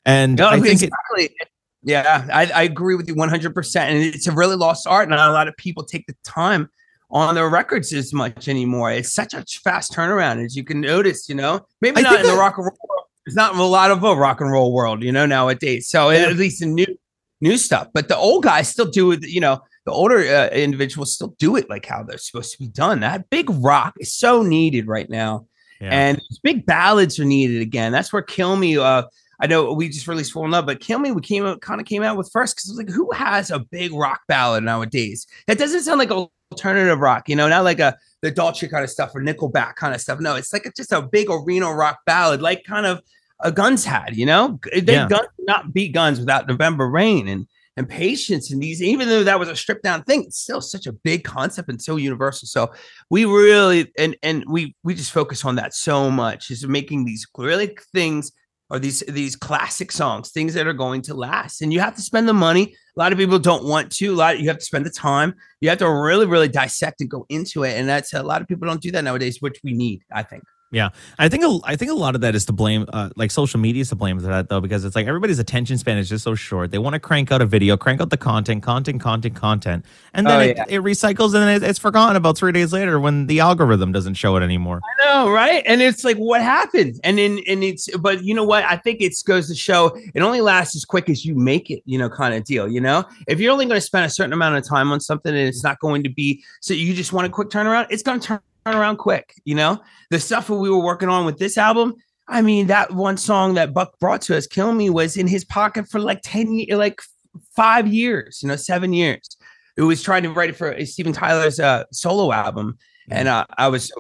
And 0.06 0.36
No, 0.38 0.48
I 0.48 0.60
think 0.60 0.82
it, 0.82 0.90
yeah, 1.82 2.26
I, 2.32 2.46
I 2.46 2.62
agree 2.62 2.94
with 2.94 3.08
you 3.08 3.14
100%. 3.14 3.76
And 3.76 3.98
it's 3.98 4.26
a 4.26 4.32
really 4.32 4.56
lost 4.56 4.86
art. 4.86 5.08
Not 5.08 5.28
a 5.28 5.32
lot 5.32 5.48
of 5.48 5.56
people 5.56 5.84
take 5.84 6.06
the 6.06 6.14
time 6.24 6.70
on 7.10 7.34
their 7.34 7.48
records 7.48 7.92
as 7.92 8.12
much 8.12 8.48
anymore. 8.48 8.90
It's 8.90 9.12
such 9.12 9.34
a 9.34 9.44
fast 9.62 9.92
turnaround, 9.92 10.44
as 10.44 10.56
you 10.56 10.64
can 10.64 10.80
notice, 10.80 11.28
you 11.28 11.34
know, 11.34 11.66
maybe 11.80 11.98
I 11.98 12.02
not 12.02 12.20
in 12.20 12.26
the 12.26 12.34
rock 12.34 12.56
and 12.56 12.64
roll 12.64 12.78
world. 12.88 13.04
There's 13.24 13.36
not 13.36 13.54
a 13.54 13.62
lot 13.62 13.90
of 13.90 14.02
a 14.04 14.14
rock 14.14 14.40
and 14.40 14.50
roll 14.50 14.72
world, 14.72 15.02
you 15.02 15.12
know, 15.12 15.26
nowadays. 15.26 15.88
So 15.88 16.10
Yeah. 16.10 16.26
at 16.26 16.36
least 16.36 16.62
in 16.62 16.74
new 16.74 16.86
new 17.40 17.56
stuff. 17.56 17.88
But 17.92 18.08
the 18.08 18.16
old 18.16 18.42
guys 18.42 18.68
still 18.68 18.90
do 18.90 19.12
it, 19.12 19.26
you 19.26 19.40
know, 19.40 19.60
the 19.84 19.92
older 19.92 20.18
uh, 20.18 20.48
individuals 20.48 21.14
still 21.14 21.34
do 21.38 21.56
it 21.56 21.68
like 21.68 21.84
how 21.84 22.02
they're 22.02 22.18
supposed 22.18 22.52
to 22.52 22.58
be 22.58 22.68
done. 22.68 23.00
That 23.00 23.28
big 23.28 23.50
rock 23.50 23.94
is 24.00 24.14
so 24.14 24.42
needed 24.42 24.86
right 24.86 25.08
now 25.10 25.46
yeah. 25.80 25.90
and 25.92 26.22
big 26.42 26.66
ballads 26.66 27.18
are 27.18 27.24
needed 27.24 27.60
again. 27.62 27.92
That's 27.92 28.12
where 28.12 28.22
Kill 28.22 28.56
Me. 28.56 28.78
Uh, 28.78 29.04
I 29.40 29.46
know 29.46 29.72
we 29.72 29.88
just 29.88 30.08
released 30.08 30.32
Full 30.32 30.48
Love, 30.48 30.66
but 30.66 30.80
Kill 30.80 30.98
Me 30.98 31.12
we 31.12 31.20
came 31.20 31.44
out 31.44 31.60
kind 31.60 31.80
of 31.80 31.86
came 31.86 32.02
out 32.02 32.16
with 32.16 32.30
first 32.32 32.56
because 32.56 32.76
like 32.76 32.88
who 32.88 33.10
has 33.12 33.50
a 33.50 33.58
big 33.58 33.92
rock 33.92 34.22
ballad 34.28 34.64
nowadays? 34.64 35.26
That 35.46 35.58
doesn't 35.58 35.82
sound 35.82 35.98
like 35.98 36.10
alternative 36.54 37.00
rock, 37.00 37.28
you 37.28 37.36
know, 37.36 37.48
not 37.48 37.64
like 37.64 37.80
a 37.80 37.96
the 38.22 38.30
Dolce 38.30 38.68
kind 38.68 38.84
of 38.84 38.90
stuff 38.90 39.14
or 39.14 39.20
Nickelback 39.20 39.76
kind 39.76 39.94
of 39.94 40.00
stuff. 40.00 40.20
No, 40.20 40.36
it's 40.36 40.52
like 40.52 40.66
a, 40.66 40.72
just 40.72 40.92
a 40.92 41.02
big 41.02 41.28
arena 41.30 41.72
rock 41.72 41.98
ballad, 42.06 42.40
like 42.40 42.64
kind 42.64 42.86
of 42.86 43.02
a 43.40 43.52
Guns 43.52 43.84
had, 43.84 44.16
you 44.16 44.24
know. 44.24 44.58
They 44.72 44.94
Yeah. 44.94 45.08
Guns 45.08 45.28
not 45.40 45.74
beat 45.74 45.92
Guns 45.92 46.20
without 46.20 46.48
November 46.48 46.88
Rain 46.88 47.28
and 47.28 47.46
and 47.76 47.88
patience 47.88 48.52
and 48.52 48.62
these 48.62 48.80
even 48.80 49.08
though 49.08 49.24
that 49.24 49.40
was 49.40 49.48
a 49.48 49.56
stripped 49.56 49.82
down 49.82 50.04
thing 50.04 50.22
it's 50.22 50.38
still 50.38 50.60
such 50.60 50.86
a 50.86 50.92
big 50.92 51.24
concept 51.24 51.68
and 51.68 51.82
so 51.82 51.96
universal 51.96 52.46
so 52.46 52.72
we 53.10 53.24
really 53.24 53.92
and 53.98 54.16
and 54.22 54.44
we 54.46 54.76
we 54.84 54.94
just 54.94 55.10
focus 55.10 55.44
on 55.44 55.56
that 55.56 55.74
so 55.74 56.08
much 56.08 56.52
is 56.52 56.64
making 56.68 57.04
these 57.04 57.26
really 57.36 57.76
things 57.92 58.30
or 58.70 58.78
these 58.78 59.00
these 59.08 59.36
classic 59.36 59.92
songs 59.92 60.30
things 60.30 60.54
that 60.54 60.66
are 60.66 60.72
going 60.72 61.02
to 61.02 61.14
last. 61.14 61.62
And 61.62 61.72
you 61.72 61.80
have 61.80 61.96
to 61.96 62.02
spend 62.02 62.28
the 62.28 62.34
money. 62.34 62.74
A 62.96 63.00
lot 63.00 63.12
of 63.12 63.18
people 63.18 63.38
don't 63.38 63.64
want 63.64 63.90
to. 63.92 64.12
A 64.12 64.16
lot 64.16 64.40
you 64.40 64.48
have 64.48 64.58
to 64.58 64.64
spend 64.64 64.86
the 64.86 64.90
time. 64.90 65.34
You 65.60 65.68
have 65.68 65.78
to 65.78 65.90
really 65.90 66.26
really 66.26 66.48
dissect 66.48 67.00
and 67.00 67.10
go 67.10 67.26
into 67.28 67.64
it. 67.64 67.78
And 67.78 67.88
that's 67.88 68.14
a 68.14 68.22
lot 68.22 68.40
of 68.40 68.48
people 68.48 68.66
don't 68.66 68.80
do 68.80 68.90
that 68.92 69.04
nowadays 69.04 69.40
which 69.40 69.60
we 69.62 69.72
need 69.72 70.02
i 70.12 70.22
think 70.22 70.42
Yeah, 70.74 70.88
I 71.20 71.28
think 71.28 71.44
a, 71.44 71.58
I 71.62 71.76
think 71.76 71.92
a 71.92 71.94
lot 71.94 72.16
of 72.16 72.20
that 72.22 72.34
is 72.34 72.44
to 72.46 72.52
blame, 72.52 72.86
uh, 72.92 73.10
like 73.14 73.30
social 73.30 73.60
media 73.60 73.82
is 73.82 73.90
to 73.90 73.94
blame 73.94 74.18
for 74.18 74.26
that 74.26 74.48
though, 74.48 74.60
because 74.60 74.84
it's 74.84 74.96
like 74.96 75.06
everybody's 75.06 75.38
attention 75.38 75.78
span 75.78 75.98
is 75.98 76.08
just 76.08 76.24
so 76.24 76.34
short. 76.34 76.72
They 76.72 76.78
want 76.78 76.94
to 76.94 76.98
crank 77.00 77.30
out 77.30 77.40
a 77.40 77.46
video, 77.46 77.76
crank 77.76 78.00
out 78.00 78.10
the 78.10 78.16
content, 78.16 78.64
content, 78.64 79.00
content, 79.00 79.36
content, 79.36 79.84
and 80.14 80.26
then 80.26 80.40
Oh, 80.40 80.42
it, 80.42 80.56
yeah. 80.56 80.64
it 80.68 80.80
recycles 80.82 81.26
and 81.26 81.34
then 81.44 81.48
it, 81.50 81.62
it's 81.62 81.78
forgotten 81.78 82.16
about 82.16 82.36
three 82.36 82.50
days 82.50 82.72
later 82.72 82.98
when 82.98 83.28
the 83.28 83.38
algorithm 83.38 83.92
doesn't 83.92 84.14
show 84.14 84.34
it 84.34 84.42
anymore. 84.42 84.80
I 84.82 85.06
know, 85.06 85.30
right? 85.30 85.62
And 85.64 85.80
it's 85.80 86.02
like, 86.02 86.16
what 86.16 86.42
happened? 86.42 86.98
And 87.04 87.18
then, 87.18 87.38
and 87.46 87.62
it's, 87.62 87.88
but 87.98 88.24
you 88.24 88.34
know 88.34 88.44
what? 88.44 88.64
I 88.64 88.76
think 88.76 89.00
it 89.00 89.14
goes 89.24 89.46
to 89.48 89.54
show 89.54 89.96
it 90.12 90.22
only 90.22 90.40
lasts 90.40 90.74
as 90.74 90.84
quick 90.84 91.08
as 91.08 91.24
you 91.24 91.36
make 91.36 91.70
it, 91.70 91.82
you 91.84 91.98
know, 91.98 92.08
kind 92.10 92.34
of 92.34 92.42
deal. 92.42 92.66
You 92.66 92.80
know, 92.80 93.04
if 93.28 93.38
you're 93.38 93.52
only 93.52 93.66
going 93.66 93.76
to 93.80 93.86
spend 93.86 94.06
a 94.06 94.10
certain 94.10 94.32
amount 94.32 94.56
of 94.56 94.68
time 94.68 94.90
on 94.90 94.98
something 94.98 95.32
and 95.32 95.48
it's 95.48 95.62
not 95.62 95.78
going 95.78 96.02
to 96.02 96.08
be, 96.10 96.42
so 96.60 96.74
you 96.74 96.94
just 96.94 97.12
want 97.12 97.28
a 97.28 97.30
quick 97.30 97.48
turnaround, 97.48 97.86
it's 97.90 98.02
going 98.02 98.18
to 98.18 98.26
turn 98.26 98.40
around 98.66 98.96
quick. 98.96 99.34
You 99.44 99.54
know, 99.54 99.80
the 100.10 100.20
stuff 100.20 100.46
that 100.48 100.54
we 100.54 100.70
were 100.70 100.82
working 100.82 101.08
on 101.08 101.24
with 101.24 101.38
this 101.38 101.58
album. 101.58 101.94
I 102.26 102.40
mean, 102.40 102.68
that 102.68 102.90
one 102.90 103.18
song 103.18 103.54
that 103.54 103.74
Buck 103.74 103.98
brought 103.98 104.22
to 104.22 104.36
us, 104.36 104.46
"Kill 104.46 104.72
Me," 104.72 104.88
was 104.90 105.16
in 105.16 105.26
his 105.26 105.44
pocket 105.44 105.88
for 105.88 106.00
like 106.00 106.20
ten, 106.22 106.64
like 106.70 107.00
five 107.54 107.86
years. 107.86 108.40
You 108.42 108.48
know, 108.48 108.56
seven 108.56 108.92
years. 108.92 109.36
It 109.76 109.82
was 109.82 110.02
trying 110.02 110.22
to 110.22 110.30
write 110.30 110.50
it 110.50 110.56
for 110.56 110.84
Steven 110.86 111.12
Tyler's 111.12 111.60
uh, 111.60 111.84
solo 111.92 112.32
album, 112.32 112.78
and 113.10 113.28
uh, 113.28 113.44
I 113.58 113.68
was 113.68 113.92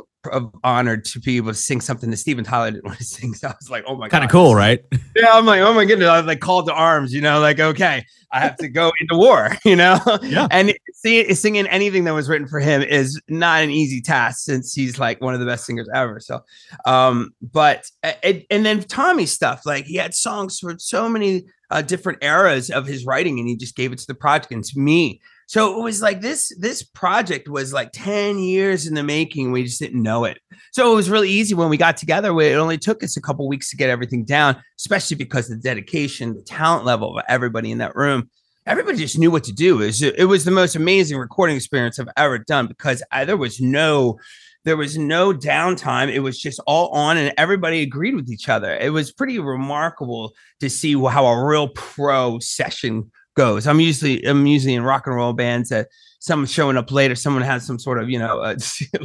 honored 0.62 1.04
to 1.04 1.20
be 1.20 1.36
able 1.36 1.50
to 1.50 1.54
sing 1.54 1.80
something 1.80 2.10
that 2.10 2.16
Steven 2.16 2.44
Tyler 2.44 2.70
didn't 2.70 2.84
want 2.86 2.98
to 2.98 3.04
sing. 3.04 3.34
So 3.34 3.48
I 3.48 3.54
was 3.58 3.70
like, 3.70 3.84
oh 3.86 3.96
my 3.96 4.08
Kind 4.08 4.24
of 4.24 4.30
cool, 4.30 4.54
right? 4.54 4.80
Yeah, 5.16 5.28
I'm 5.32 5.46
like, 5.46 5.60
oh 5.60 5.72
my 5.72 5.84
goodness. 5.84 6.08
I 6.08 6.18
was 6.18 6.26
like 6.26 6.40
called 6.40 6.66
to 6.66 6.72
arms, 6.72 7.14
you 7.14 7.20
know, 7.20 7.38
like, 7.38 7.60
okay, 7.60 8.04
I 8.32 8.40
have 8.40 8.56
to 8.56 8.68
go 8.68 8.90
into 9.00 9.16
war, 9.16 9.56
you 9.64 9.76
know? 9.76 10.00
Yeah. 10.22 10.48
And 10.50 10.74
singing 11.04 11.66
anything 11.66 12.04
that 12.04 12.14
was 12.14 12.28
written 12.28 12.48
for 12.48 12.60
him 12.60 12.82
is 12.82 13.20
not 13.28 13.62
an 13.62 13.70
easy 13.70 14.00
task 14.00 14.40
since 14.40 14.72
he's 14.72 14.98
like 14.98 15.20
one 15.20 15.34
of 15.34 15.40
the 15.40 15.46
best 15.46 15.66
singers 15.66 15.88
ever. 15.94 16.18
So, 16.18 16.40
um, 16.86 17.34
but, 17.42 17.90
it, 18.02 18.46
and 18.50 18.64
then 18.64 18.82
Tommy 18.82 19.26
stuff, 19.26 19.66
like 19.66 19.84
he 19.84 19.96
had 19.96 20.14
songs 20.14 20.58
for 20.58 20.76
so 20.78 21.08
many 21.08 21.44
uh, 21.70 21.82
different 21.82 22.22
eras 22.22 22.70
of 22.70 22.86
his 22.86 23.04
writing 23.04 23.38
and 23.38 23.48
he 23.48 23.56
just 23.56 23.76
gave 23.76 23.92
it 23.92 23.98
to 23.98 24.06
the 24.06 24.14
project 24.14 24.52
and 24.52 24.64
to 24.64 24.78
me. 24.78 25.20
So 25.46 25.78
it 25.78 25.82
was 25.82 26.00
like 26.00 26.22
this, 26.22 26.54
this 26.58 26.82
project 26.82 27.48
was 27.48 27.72
like 27.72 27.90
10 27.92 28.38
years 28.38 28.86
in 28.86 28.94
the 28.94 29.02
making. 29.02 29.52
We 29.52 29.64
just 29.64 29.78
didn't 29.78 30.02
know 30.02 30.24
it. 30.24 30.38
So 30.72 30.90
it 30.90 30.94
was 30.94 31.10
really 31.10 31.28
easy 31.28 31.54
when 31.54 31.68
we 31.68 31.76
got 31.76 31.98
together. 31.98 32.38
It 32.40 32.54
only 32.54 32.78
took 32.78 33.02
us 33.02 33.16
a 33.16 33.20
couple 33.20 33.46
weeks 33.46 33.70
to 33.70 33.76
get 33.76 33.90
everything 33.90 34.24
down, 34.24 34.56
especially 34.78 35.16
because 35.16 35.48
the 35.48 35.56
dedication, 35.56 36.34
the 36.34 36.42
talent 36.42 36.86
level 36.86 37.18
of 37.18 37.24
everybody 37.28 37.70
in 37.70 37.78
that 37.78 37.94
room. 37.94 38.30
Everybody 38.66 38.96
just 38.98 39.18
knew 39.18 39.30
what 39.30 39.44
to 39.44 39.52
do. 39.52 39.80
It 39.82 39.86
was, 39.86 40.02
it 40.02 40.24
was 40.24 40.44
the 40.44 40.50
most 40.50 40.74
amazing 40.74 41.18
recording 41.18 41.56
experience 41.56 41.98
I've 41.98 42.08
ever 42.16 42.38
done 42.38 42.66
because 42.66 43.02
I, 43.12 43.24
there 43.24 43.36
was 43.36 43.60
no 43.60 44.18
there 44.64 44.78
was 44.78 44.96
no 44.96 45.34
downtime. 45.34 46.10
It 46.10 46.20
was 46.20 46.40
just 46.40 46.58
all 46.66 46.88
on, 46.88 47.18
and 47.18 47.34
everybody 47.36 47.82
agreed 47.82 48.14
with 48.14 48.30
each 48.30 48.48
other. 48.48 48.74
It 48.74 48.94
was 48.94 49.12
pretty 49.12 49.38
remarkable 49.38 50.32
to 50.60 50.70
see 50.70 50.94
how 50.94 51.26
a 51.26 51.44
real 51.46 51.68
pro 51.68 52.38
session 52.38 53.10
goes. 53.36 53.66
I'm 53.66 53.80
usually 53.80 54.24
I'm 54.26 54.46
usually 54.46 54.74
in 54.74 54.82
rock 54.82 55.06
and 55.06 55.14
roll 55.14 55.34
bands 55.34 55.68
that 55.68 55.88
someone's 56.20 56.50
showing 56.50 56.78
up 56.78 56.90
later, 56.90 57.14
someone 57.14 57.42
has 57.42 57.66
some 57.66 57.78
sort 57.78 58.02
of 58.02 58.08
you 58.08 58.18
know 58.18 58.38
uh, 58.40 58.56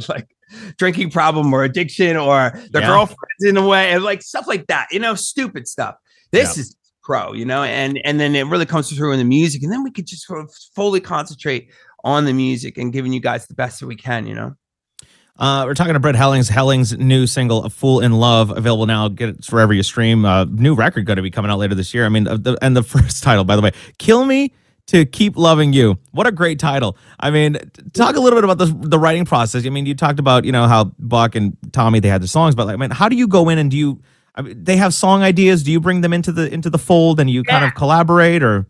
like 0.08 0.34
drinking 0.78 1.10
problem 1.10 1.52
or 1.52 1.64
addiction 1.64 2.16
or 2.16 2.52
their 2.70 2.80
Yeah. 2.80 2.88
girlfriend's 2.88 3.44
in 3.44 3.54
the 3.54 3.62
way 3.62 3.90
and 3.92 4.02
like 4.02 4.22
stuff 4.22 4.46
like 4.48 4.66
that. 4.68 4.88
You 4.90 5.00
know, 5.00 5.14
stupid 5.14 5.68
stuff. 5.68 5.96
This 6.32 6.56
is 6.56 6.74
pro, 7.02 7.32
you 7.32 7.44
know, 7.44 7.62
and 7.62 8.00
and 8.04 8.20
then 8.20 8.34
it 8.34 8.46
really 8.46 8.66
comes 8.66 8.90
through 8.90 9.12
in 9.12 9.18
the 9.18 9.24
music, 9.24 9.62
and 9.62 9.72
then 9.72 9.82
we 9.82 9.90
could 9.90 10.06
just 10.06 10.26
sort 10.26 10.40
of 10.40 10.52
fully 10.74 11.00
concentrate 11.00 11.70
on 12.04 12.24
the 12.24 12.32
music 12.32 12.78
and 12.78 12.92
giving 12.92 13.12
you 13.12 13.20
guys 13.20 13.46
the 13.46 13.54
best 13.54 13.80
that 13.80 13.86
we 13.86 13.96
can, 13.96 14.26
you 14.26 14.34
know. 14.34 14.54
Uh, 15.40 15.64
we're 15.64 15.74
talking 15.74 15.94
to 15.94 16.00
Brett 16.00 16.14
Hellings. 16.14 16.50
Hellings' 16.50 16.96
new 16.98 17.26
single, 17.26 17.64
"A 17.64 17.70
Fool 17.70 18.00
in 18.00 18.12
Love," 18.12 18.54
available 18.54 18.84
now. 18.84 19.08
Get 19.08 19.30
it 19.30 19.46
wherever 19.46 19.72
you 19.72 19.82
stream. 19.82 20.26
Uh, 20.26 20.44
new 20.44 20.74
record 20.74 21.06
going 21.06 21.16
to 21.16 21.22
be 21.22 21.30
coming 21.30 21.50
out 21.50 21.58
later 21.58 21.74
this 21.74 21.94
year. 21.94 22.04
I 22.04 22.10
mean, 22.10 22.24
the, 22.24 22.58
and 22.60 22.76
the 22.76 22.82
first 22.82 23.22
title, 23.22 23.44
by 23.44 23.56
the 23.56 23.62
way, 23.62 23.72
"Kill 23.96 24.26
Me 24.26 24.52
to 24.88 25.06
Keep 25.06 25.38
Loving 25.38 25.72
You." 25.72 25.98
What 26.10 26.26
a 26.26 26.32
great 26.32 26.58
title! 26.58 26.98
I 27.20 27.30
mean, 27.30 27.56
talk 27.94 28.16
a 28.16 28.20
little 28.20 28.36
bit 28.36 28.44
about 28.44 28.58
the 28.58 28.66
the 28.66 28.98
writing 28.98 29.24
process. 29.24 29.64
I 29.64 29.70
mean, 29.70 29.86
you 29.86 29.94
talked 29.94 30.18
about 30.18 30.44
you 30.44 30.52
know 30.52 30.68
how 30.68 30.92
Buck 30.98 31.34
and 31.34 31.56
Tommy 31.72 32.00
they 32.00 32.08
had 32.08 32.22
the 32.22 32.28
songs, 32.28 32.54
but 32.54 32.66
like, 32.66 32.74
I 32.74 32.76
mean, 32.76 32.90
how 32.90 33.08
do 33.08 33.16
you 33.16 33.26
go 33.26 33.48
in 33.48 33.56
and 33.56 33.70
do 33.70 33.78
you? 33.78 34.02
I 34.34 34.42
mean, 34.42 34.62
they 34.62 34.76
have 34.76 34.94
song 34.94 35.22
ideas. 35.22 35.62
Do 35.62 35.72
you 35.72 35.80
bring 35.80 36.00
them 36.00 36.12
into 36.12 36.32
the 36.32 36.52
into 36.52 36.70
the 36.70 36.78
fold 36.78 37.20
and 37.20 37.28
you 37.28 37.42
kind 37.42 37.64
of 37.64 37.74
collaborate 37.74 38.42
or? 38.42 38.66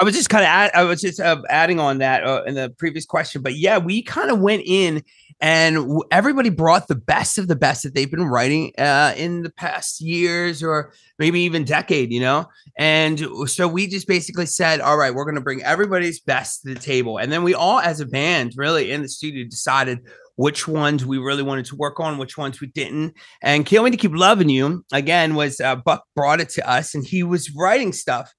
I 0.00 0.04
was 0.04 0.14
just 0.14 0.30
kind 0.30 0.44
of 0.44 0.48
add, 0.48 0.70
I 0.74 0.84
was 0.84 1.00
just 1.00 1.18
uh, 1.18 1.42
adding 1.48 1.80
on 1.80 1.98
that 1.98 2.22
uh, 2.24 2.44
in 2.46 2.54
the 2.54 2.70
previous 2.70 3.04
question, 3.04 3.42
but 3.42 3.56
yeah, 3.56 3.78
we 3.78 4.00
kind 4.00 4.30
of 4.30 4.38
went 4.38 4.62
in 4.64 5.02
and 5.40 5.76
w- 5.76 6.02
everybody 6.12 6.50
brought 6.50 6.86
the 6.86 6.94
best 6.94 7.36
of 7.36 7.48
the 7.48 7.56
best 7.56 7.82
that 7.82 7.94
they've 7.94 8.10
been 8.10 8.26
writing 8.26 8.72
uh, 8.78 9.14
in 9.16 9.42
the 9.42 9.50
past 9.50 10.00
years 10.00 10.62
or 10.62 10.92
maybe 11.18 11.40
even 11.40 11.64
decade, 11.64 12.12
you 12.12 12.20
know. 12.20 12.46
And 12.76 13.20
so 13.46 13.66
we 13.66 13.88
just 13.88 14.06
basically 14.06 14.46
said, 14.46 14.80
all 14.80 14.96
right, 14.96 15.12
we're 15.12 15.24
going 15.24 15.34
to 15.34 15.40
bring 15.40 15.64
everybody's 15.64 16.20
best 16.20 16.62
to 16.62 16.74
the 16.74 16.80
table, 16.80 17.18
and 17.18 17.32
then 17.32 17.42
we 17.42 17.54
all, 17.54 17.80
as 17.80 17.98
a 17.98 18.06
band, 18.06 18.52
really 18.56 18.92
in 18.92 19.02
the 19.02 19.08
studio, 19.08 19.44
decided 19.48 19.98
which 20.38 20.68
ones 20.68 21.04
we 21.04 21.18
really 21.18 21.42
wanted 21.42 21.64
to 21.64 21.74
work 21.74 21.98
on, 21.98 22.16
which 22.16 22.38
ones 22.38 22.60
we 22.60 22.68
didn't. 22.68 23.12
And 23.42 23.66
"Can't 23.66 23.82
Wait 23.82 23.90
to 23.90 23.96
Keep 23.96 24.14
Loving 24.14 24.48
You" 24.48 24.84
again 24.92 25.34
was 25.34 25.60
uh, 25.60 25.74
Buck 25.74 26.04
brought 26.14 26.40
it 26.40 26.48
to 26.50 26.70
us, 26.70 26.94
and 26.94 27.04
he 27.04 27.24
was 27.24 27.52
writing 27.54 27.92
stuff. 27.92 28.32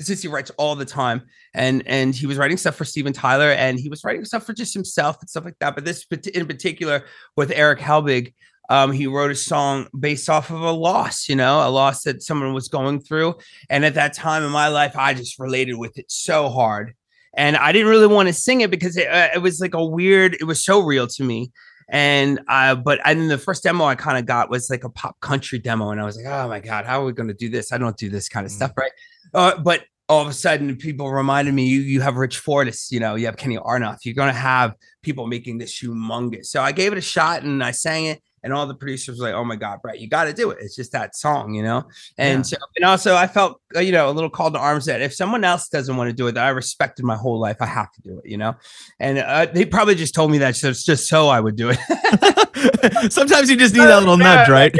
Since 0.00 0.22
he 0.22 0.28
writes 0.28 0.50
all 0.56 0.74
the 0.74 0.86
time 0.86 1.22
and 1.54 1.86
and 1.86 2.14
he 2.14 2.26
was 2.26 2.38
writing 2.38 2.56
stuff 2.56 2.74
for 2.74 2.84
Steven 2.84 3.12
Tyler 3.12 3.52
and 3.52 3.78
he 3.78 3.88
was 3.88 4.02
writing 4.02 4.24
stuff 4.24 4.44
for 4.44 4.54
just 4.54 4.74
himself 4.74 5.18
and 5.20 5.28
stuff 5.28 5.44
like 5.44 5.58
that. 5.60 5.74
But 5.76 5.84
this 5.84 6.04
in 6.34 6.46
particular 6.46 7.04
with 7.36 7.52
Eric 7.52 7.78
Helbig 7.78 8.32
um 8.68 8.90
he 8.90 9.06
wrote 9.06 9.30
a 9.30 9.36
song 9.36 9.86
based 9.96 10.28
off 10.28 10.50
of 10.50 10.60
a 10.60 10.72
loss 10.72 11.28
you 11.28 11.36
know 11.36 11.64
a 11.64 11.70
loss 11.70 12.02
that 12.02 12.22
someone 12.22 12.52
was 12.52 12.66
going 12.68 13.00
through. 13.00 13.34
And 13.70 13.84
at 13.84 13.94
that 13.94 14.14
time 14.14 14.42
in 14.42 14.50
my 14.50 14.68
life 14.68 14.96
I 14.96 15.14
just 15.14 15.38
related 15.38 15.74
with 15.74 15.96
it 15.98 16.10
so 16.10 16.48
hard 16.48 16.94
and 17.34 17.56
I 17.56 17.72
didn't 17.72 17.88
really 17.88 18.06
want 18.06 18.28
to 18.28 18.32
sing 18.34 18.60
it 18.60 18.70
because 18.70 18.96
it, 18.96 19.08
uh, 19.08 19.28
it 19.34 19.38
was 19.38 19.60
like 19.60 19.74
a 19.74 19.84
weird 19.84 20.34
it 20.40 20.44
was 20.44 20.64
so 20.64 20.80
real 20.80 21.06
to 21.06 21.24
me 21.24 21.50
and 21.90 22.40
uh 22.48 22.74
but 22.74 23.00
and 23.04 23.30
the 23.30 23.38
first 23.38 23.62
demo 23.62 23.84
I 23.84 23.94
kind 23.94 24.18
of 24.18 24.24
got 24.26 24.50
was 24.50 24.70
like 24.70 24.84
a 24.84 24.88
pop 24.90 25.18
country 25.20 25.58
demo 25.58 25.90
and 25.90 26.00
I 26.00 26.04
was 26.04 26.16
like 26.16 26.26
oh 26.26 26.48
my 26.48 26.60
god 26.60 26.84
how 26.84 27.02
are 27.02 27.04
we 27.04 27.12
going 27.12 27.28
to 27.28 27.34
do 27.34 27.48
this 27.48 27.72
I 27.72 27.78
don't 27.78 27.96
do 27.96 28.08
this 28.08 28.28
kind 28.28 28.46
of 28.46 28.52
Mm. 28.52 28.56
stuff 28.56 28.72
right 28.76 28.92
uh, 29.34 29.58
but 29.58 29.84
all 30.08 30.20
of 30.20 30.28
a 30.28 30.32
sudden 30.32 30.76
people 30.76 31.10
reminded 31.10 31.54
me 31.54 31.64
you 31.66 31.80
you 31.80 32.00
have 32.02 32.16
Rich 32.16 32.38
Fortus, 32.38 32.90
you 32.92 33.00
know, 33.00 33.14
you 33.14 33.24
have 33.26 33.36
Kenny 33.36 33.56
Aronoff. 33.56 33.98
You're 34.04 34.14
gonna 34.14 34.32
have 34.32 34.74
people 35.02 35.26
making 35.26 35.56
this 35.58 35.80
humongous. 35.80 36.46
So 36.46 36.60
I 36.60 36.72
gave 36.72 36.92
it 36.92 36.98
a 36.98 37.02
shot 37.02 37.44
and 37.44 37.64
I 37.64 37.70
sang 37.70 38.06
it, 38.06 38.22
and 38.42 38.52
all 38.52 38.66
the 38.66 38.74
producers 38.74 39.18
were 39.18 39.26
like, 39.26 39.34
"Oh 39.34 39.44
my 39.44 39.56
god, 39.56 39.80
Brett, 39.82 40.00
you 40.00 40.08
got 40.08 40.24
to 40.24 40.32
do 40.32 40.50
it. 40.50 40.58
It's 40.60 40.74
just 40.76 40.92
that 40.92 41.14
song, 41.16 41.54
you 41.54 41.62
know." 41.62 41.84
And 42.18 42.38
Yeah. 42.38 42.42
so 42.42 42.56
and 42.76 42.84
also 42.84 43.14
I 43.14 43.26
felt 43.26 43.60
uh, 43.76 43.80
you 43.80 43.92
know 43.92 44.08
a 44.08 44.12
little 44.12 44.30
called 44.30 44.54
to 44.54 44.60
arms 44.60 44.86
that 44.86 45.00
if 45.00 45.14
someone 45.14 45.44
else 45.44 45.68
doesn't 45.68 45.96
want 45.96 46.08
to 46.08 46.14
do 46.14 46.26
it, 46.26 46.32
that 46.32 46.44
I 46.44 46.50
respected 46.50 47.04
my 47.04 47.16
whole 47.16 47.38
life, 47.38 47.56
I 47.60 47.66
have 47.66 47.92
to 47.92 48.02
do 48.02 48.18
it, 48.18 48.28
you 48.28 48.36
know. 48.36 48.54
And 49.00 49.18
uh, 49.18 49.46
they 49.52 49.64
probably 49.64 49.94
just 49.94 50.14
told 50.14 50.30
me 50.30 50.38
that 50.38 50.56
so 50.56 50.68
it's 50.70 50.84
just 50.84 51.08
so 51.08 51.28
I 51.28 51.40
would 51.40 51.56
do 51.56 51.70
it. 51.72 53.12
Sometimes 53.12 53.50
you 53.50 53.56
just 53.56 53.74
need 53.74 53.84
that 53.86 54.00
little 54.00 54.16
nudge, 54.18 54.48
right? 54.48 54.74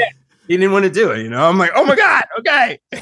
he 0.49 0.57
didn't 0.57 0.73
want 0.73 0.85
to 0.85 0.91
do 0.91 1.11
it. 1.13 1.23
You 1.23 1.31
know, 1.31 1.49
I'm 1.49 1.59
like, 1.59 1.71
oh 1.75 1.85
my 1.85 1.97
god, 1.97 2.25
okay. 2.41 2.79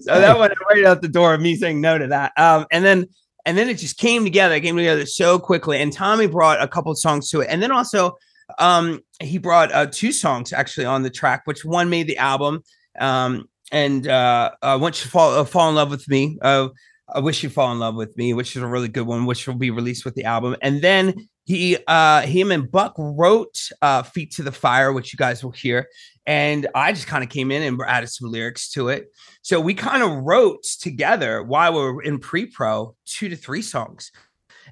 so 0.00 0.20
that 0.20 0.36
went 0.38 0.54
right 0.70 0.84
out 0.84 1.02
the 1.02 1.08
door 1.08 1.34
of 1.34 1.40
me 1.40 1.56
saying 1.56 1.80
no 1.80 1.98
to 1.98 2.08
that. 2.08 2.32
Um, 2.36 2.66
and 2.70 2.84
then 2.84 3.06
and 3.46 3.56
then 3.56 3.68
it 3.68 3.78
just 3.78 3.96
came 3.96 4.24
together. 4.24 4.54
It 4.54 4.60
came 4.60 4.76
together 4.76 5.06
so 5.06 5.38
quickly. 5.38 5.80
And 5.80 5.92
Tommy 5.92 6.26
brought 6.26 6.62
a 6.62 6.68
couple 6.68 6.92
of 6.92 6.98
songs 6.98 7.30
to 7.30 7.40
it, 7.40 7.48
and 7.50 7.62
then 7.62 7.70
also 7.70 8.16
um, 8.58 9.00
he 9.20 9.38
brought 9.38 9.72
uh, 9.72 9.86
two 9.86 10.12
songs 10.12 10.52
actually 10.52 10.86
on 10.86 11.02
the 11.02 11.10
track, 11.10 11.42
which 11.44 11.64
one 11.64 11.90
made 11.90 12.06
the 12.06 12.18
album. 12.18 12.62
Um, 12.98 13.48
and 13.72 14.08
uh, 14.08 14.50
uh, 14.62 14.78
once 14.80 15.04
you 15.04 15.10
fall 15.10 15.38
uh, 15.38 15.44
fall 15.44 15.68
in 15.68 15.74
love 15.74 15.90
with 15.90 16.08
me, 16.08 16.38
uh, 16.42 16.68
I 17.12 17.20
wish 17.20 17.42
you 17.42 17.50
fall 17.50 17.72
in 17.72 17.78
love 17.78 17.94
with 17.94 18.16
me, 18.16 18.34
which 18.34 18.56
is 18.56 18.62
a 18.62 18.66
really 18.66 18.88
good 18.88 19.06
one, 19.06 19.26
which 19.26 19.46
will 19.46 19.54
be 19.54 19.70
released 19.70 20.04
with 20.04 20.14
the 20.14 20.24
album. 20.24 20.56
And 20.62 20.82
then 20.82 21.28
he 21.44 21.78
uh 21.86 22.22
him 22.22 22.52
and 22.52 22.70
Buck 22.70 22.94
wrote 22.98 23.58
uh 23.82 24.02
Feet 24.02 24.32
to 24.32 24.42
the 24.42 24.52
Fire, 24.52 24.92
which 24.92 25.12
you 25.12 25.16
guys 25.16 25.42
will 25.42 25.50
hear. 25.50 25.88
And 26.26 26.68
I 26.74 26.92
just 26.92 27.06
kind 27.06 27.24
of 27.24 27.30
came 27.30 27.50
in 27.50 27.62
and 27.62 27.80
added 27.86 28.08
some 28.08 28.30
lyrics 28.30 28.70
to 28.72 28.88
it. 28.88 29.08
So 29.42 29.60
we 29.60 29.74
kind 29.74 30.02
of 30.02 30.22
wrote 30.22 30.62
together 30.80 31.42
while 31.42 31.72
we 31.72 31.80
were 31.80 32.02
in 32.02 32.18
pre-pro 32.18 32.94
two 33.06 33.28
to 33.28 33.36
three 33.36 33.62
songs. 33.62 34.12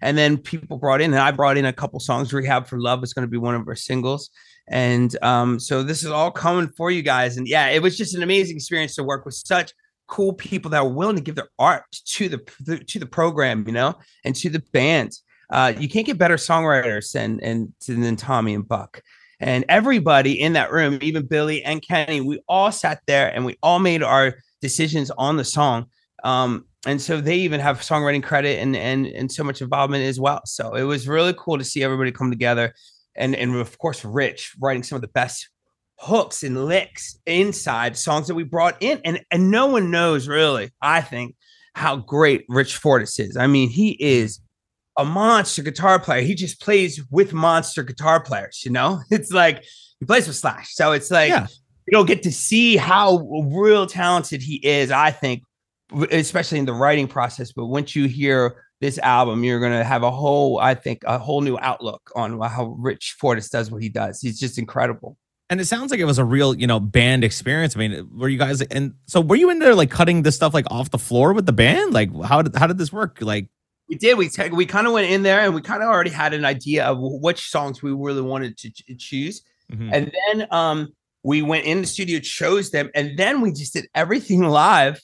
And 0.01 0.17
then 0.17 0.39
people 0.39 0.79
brought 0.79 1.01
in, 1.01 1.13
and 1.13 1.21
I 1.21 1.31
brought 1.31 1.57
in 1.57 1.65
a 1.65 1.73
couple 1.73 2.01
songs. 2.01 2.33
Rehab 2.33 2.67
for 2.67 2.81
Love 2.81 3.03
is 3.03 3.13
going 3.13 3.27
to 3.27 3.31
be 3.31 3.39
one 3.39 3.55
of 3.55 3.67
our 3.67 3.75
singles. 3.75 4.31
And 4.69 5.17
um, 5.23 5.59
so 5.59 5.83
this 5.83 6.05
is 6.05 6.11
all 6.11 6.31
coming 6.31 6.69
for 6.69 6.91
you 6.91 7.03
guys. 7.03 7.37
And 7.37 7.49
yeah, 7.49 7.69
it 7.69 7.83
was 7.83 7.97
just 7.97 8.15
an 8.15 8.23
amazing 8.23 8.57
experience 8.57 8.95
to 8.97 9.05
work 9.05 9.25
with 9.25 9.35
such 9.35 9.73
cool 10.07 10.33
people 10.33 10.71
that 10.71 10.79
are 10.79 10.89
willing 10.89 11.17
to 11.17 11.23
give 11.23 11.35
their 11.35 11.51
art 11.59 11.85
to 12.05 12.29
the 12.29 12.79
to 12.87 12.99
the 12.99 13.07
program, 13.07 13.65
you 13.67 13.73
know, 13.73 13.95
and 14.25 14.35
to 14.37 14.51
the 14.51 14.63
band. 14.73 15.13
Uh, 15.51 15.73
you 15.79 15.89
can't 15.89 16.07
get 16.07 16.19
better 16.19 16.37
songwriters 16.37 17.13
than 17.13 17.41
and 17.41 17.73
than 17.87 18.17
Tommy 18.17 18.55
and 18.55 18.67
Buck. 18.67 19.03
And 19.41 19.65
everybody 19.69 20.41
in 20.41 20.55
that 20.55 20.73
room, 20.73 20.99
even 21.01 21.27
Billy 21.27 21.63
and 21.63 21.81
Kenny, 21.81 22.21
we 22.21 22.41
all 22.49 22.73
sat 22.73 23.01
there 23.07 23.33
and 23.33 23.45
we 23.45 23.57
all 23.63 23.79
made 23.79 24.03
our 24.03 24.35
decisions 24.61 25.11
on 25.13 25.37
the 25.37 25.45
song. 25.45 25.87
Um, 26.25 26.65
and 26.87 27.01
so 27.01 27.21
they 27.21 27.37
even 27.37 27.61
have 27.61 27.81
songwriting 27.81 28.23
credit 28.23 28.61
and 28.61 28.77
and 28.77 29.07
and 29.07 29.31
so 29.31 29.43
much 29.43 29.61
involvement 29.61 30.05
as 30.05 30.21
well. 30.21 30.41
So 30.47 30.75
it 30.75 30.85
was 30.85 31.09
really 31.09 31.35
cool 31.37 31.59
to 31.59 31.65
see 31.65 31.83
everybody 31.83 32.13
come 32.13 32.31
together 32.31 32.75
and 33.19 33.35
and 33.35 33.55
of 33.57 33.77
course 33.79 34.05
Rich 34.05 34.55
writing 34.61 34.83
some 34.83 34.97
of 34.97 35.03
the 35.03 35.09
best 35.09 35.49
hooks 35.99 36.45
and 36.45 36.67
licks 36.67 37.19
inside 37.27 37.97
songs 37.97 38.29
that 38.29 38.35
we 38.35 38.45
brought 38.45 38.77
in, 38.81 39.01
and 39.05 39.21
and 39.31 39.51
no 39.51 39.67
one 39.67 39.91
knows 39.91 40.29
really, 40.29 40.71
I 40.81 41.03
think, 41.03 41.35
how 41.75 41.97
great 41.97 42.45
Rich 42.49 42.77
Fortus 42.77 43.19
is. 43.19 43.37
I 43.37 43.47
mean, 43.47 43.69
he 43.69 43.91
is 44.01 44.41
a 44.97 45.05
monster 45.05 45.63
guitar 45.63 46.01
player. 46.01 46.23
He 46.23 46.35
just 46.35 46.61
plays 46.61 47.05
with 47.11 47.33
monster 47.33 47.83
guitar 47.83 48.23
players. 48.23 48.63
You 48.65 48.71
know, 48.73 49.01
it's 49.11 49.33
like 49.33 49.65
he 50.01 50.07
plays 50.07 50.27
with 50.27 50.37
Slash, 50.37 50.75
so 50.75 50.93
it's 50.93 51.11
like. 51.11 51.31
Yeah. 51.31 51.47
You 51.87 51.93
don't 51.93 52.05
get 52.05 52.25
to 52.25 52.33
see 52.33 52.77
how 52.77 53.27
real 53.51 53.87
talented 53.87 54.43
he 54.43 54.57
is, 54.57 54.91
I 54.91 55.11
think, 55.11 55.43
especially 56.11 56.59
in 56.59 56.67
the 56.67 56.73
writing 56.73 57.09
process. 57.09 57.53
But 57.53 57.67
once 57.67 57.97
you 57.97 58.07
hear 58.07 58.65
this 58.81 58.99
album, 58.99 59.45
you're 59.45 59.61
going 59.61 59.73
to 59.73 59.85
have 59.85 60.03
a 60.03 60.11
whole, 60.11 60.59
I 60.59 60.75
think, 60.75 61.03
a 61.05 61.19
whole 61.19 61.41
new 61.41 61.59
outlook 61.61 62.11
on 62.15 62.41
how 62.41 62.77
Rich 62.79 63.17
Fortus 63.19 63.49
does 63.49 63.71
what 63.71 63.83
he 63.83 63.89
does. 63.89 64.21
He's 64.21 64.39
just 64.39 64.59
incredible. 64.59 65.17
And 65.51 65.61
it 65.61 65.65
sounds 65.65 65.91
like 65.91 65.99
it 65.99 66.05
was 66.05 66.19
a 66.19 66.25
real, 66.25 66.55
you 66.55 66.67
know, 66.67 66.79
band 66.79 67.25
experience. 67.25 67.75
I 67.75 67.79
mean, 67.79 68.09
were 68.13 68.29
you 68.29 68.39
guys 68.39 68.61
and 68.61 68.95
so 69.07 69.23
were 69.23 69.37
you 69.37 69.49
in 69.49 69.61
there 69.61 69.75
like 69.75 69.91
cutting 69.91 70.23
this 70.23 70.37
stuff 70.37 70.53
like 70.53 70.67
off 70.71 70.91
the 70.91 70.99
floor 70.99 71.33
with 71.33 71.47
the 71.47 71.53
band? 71.53 71.95
Like 71.95 72.11
how 72.23 72.43
did 72.43 72.55
how 72.55 72.67
did 72.67 72.77
this 72.77 72.93
work? 72.93 73.19
Like 73.23 73.49
we 73.89 73.97
did. 73.97 74.19
We 74.19 74.31
we 74.53 74.67
kind 74.67 74.87
of 74.87 74.93
went 74.93 75.11
in 75.11 75.23
there 75.23 75.41
and 75.41 75.55
we 75.55 75.63
kind 75.63 75.83
of 75.83 75.89
already 75.89 76.11
had 76.11 76.35
an 76.35 76.45
idea 76.45 76.85
of 76.85 76.99
which 77.01 77.49
songs 77.49 77.83
we 77.83 77.93
really 77.93 78.21
wanted 78.21 78.59
to 78.59 78.71
ch- 78.71 78.85
choose, 78.99 79.41
mm-hmm. 79.73 79.89
and 79.91 80.13
then 80.13 80.47
um 80.51 80.89
we 81.23 81.41
went 81.41 81.65
in 81.65 81.81
the 81.81 81.87
studio, 81.87 82.21
chose 82.21 82.71
them, 82.71 82.91
and 82.95 83.19
then 83.19 83.41
we 83.41 83.51
just 83.51 83.73
did 83.73 83.89
everything 83.95 84.43
live 84.49 85.01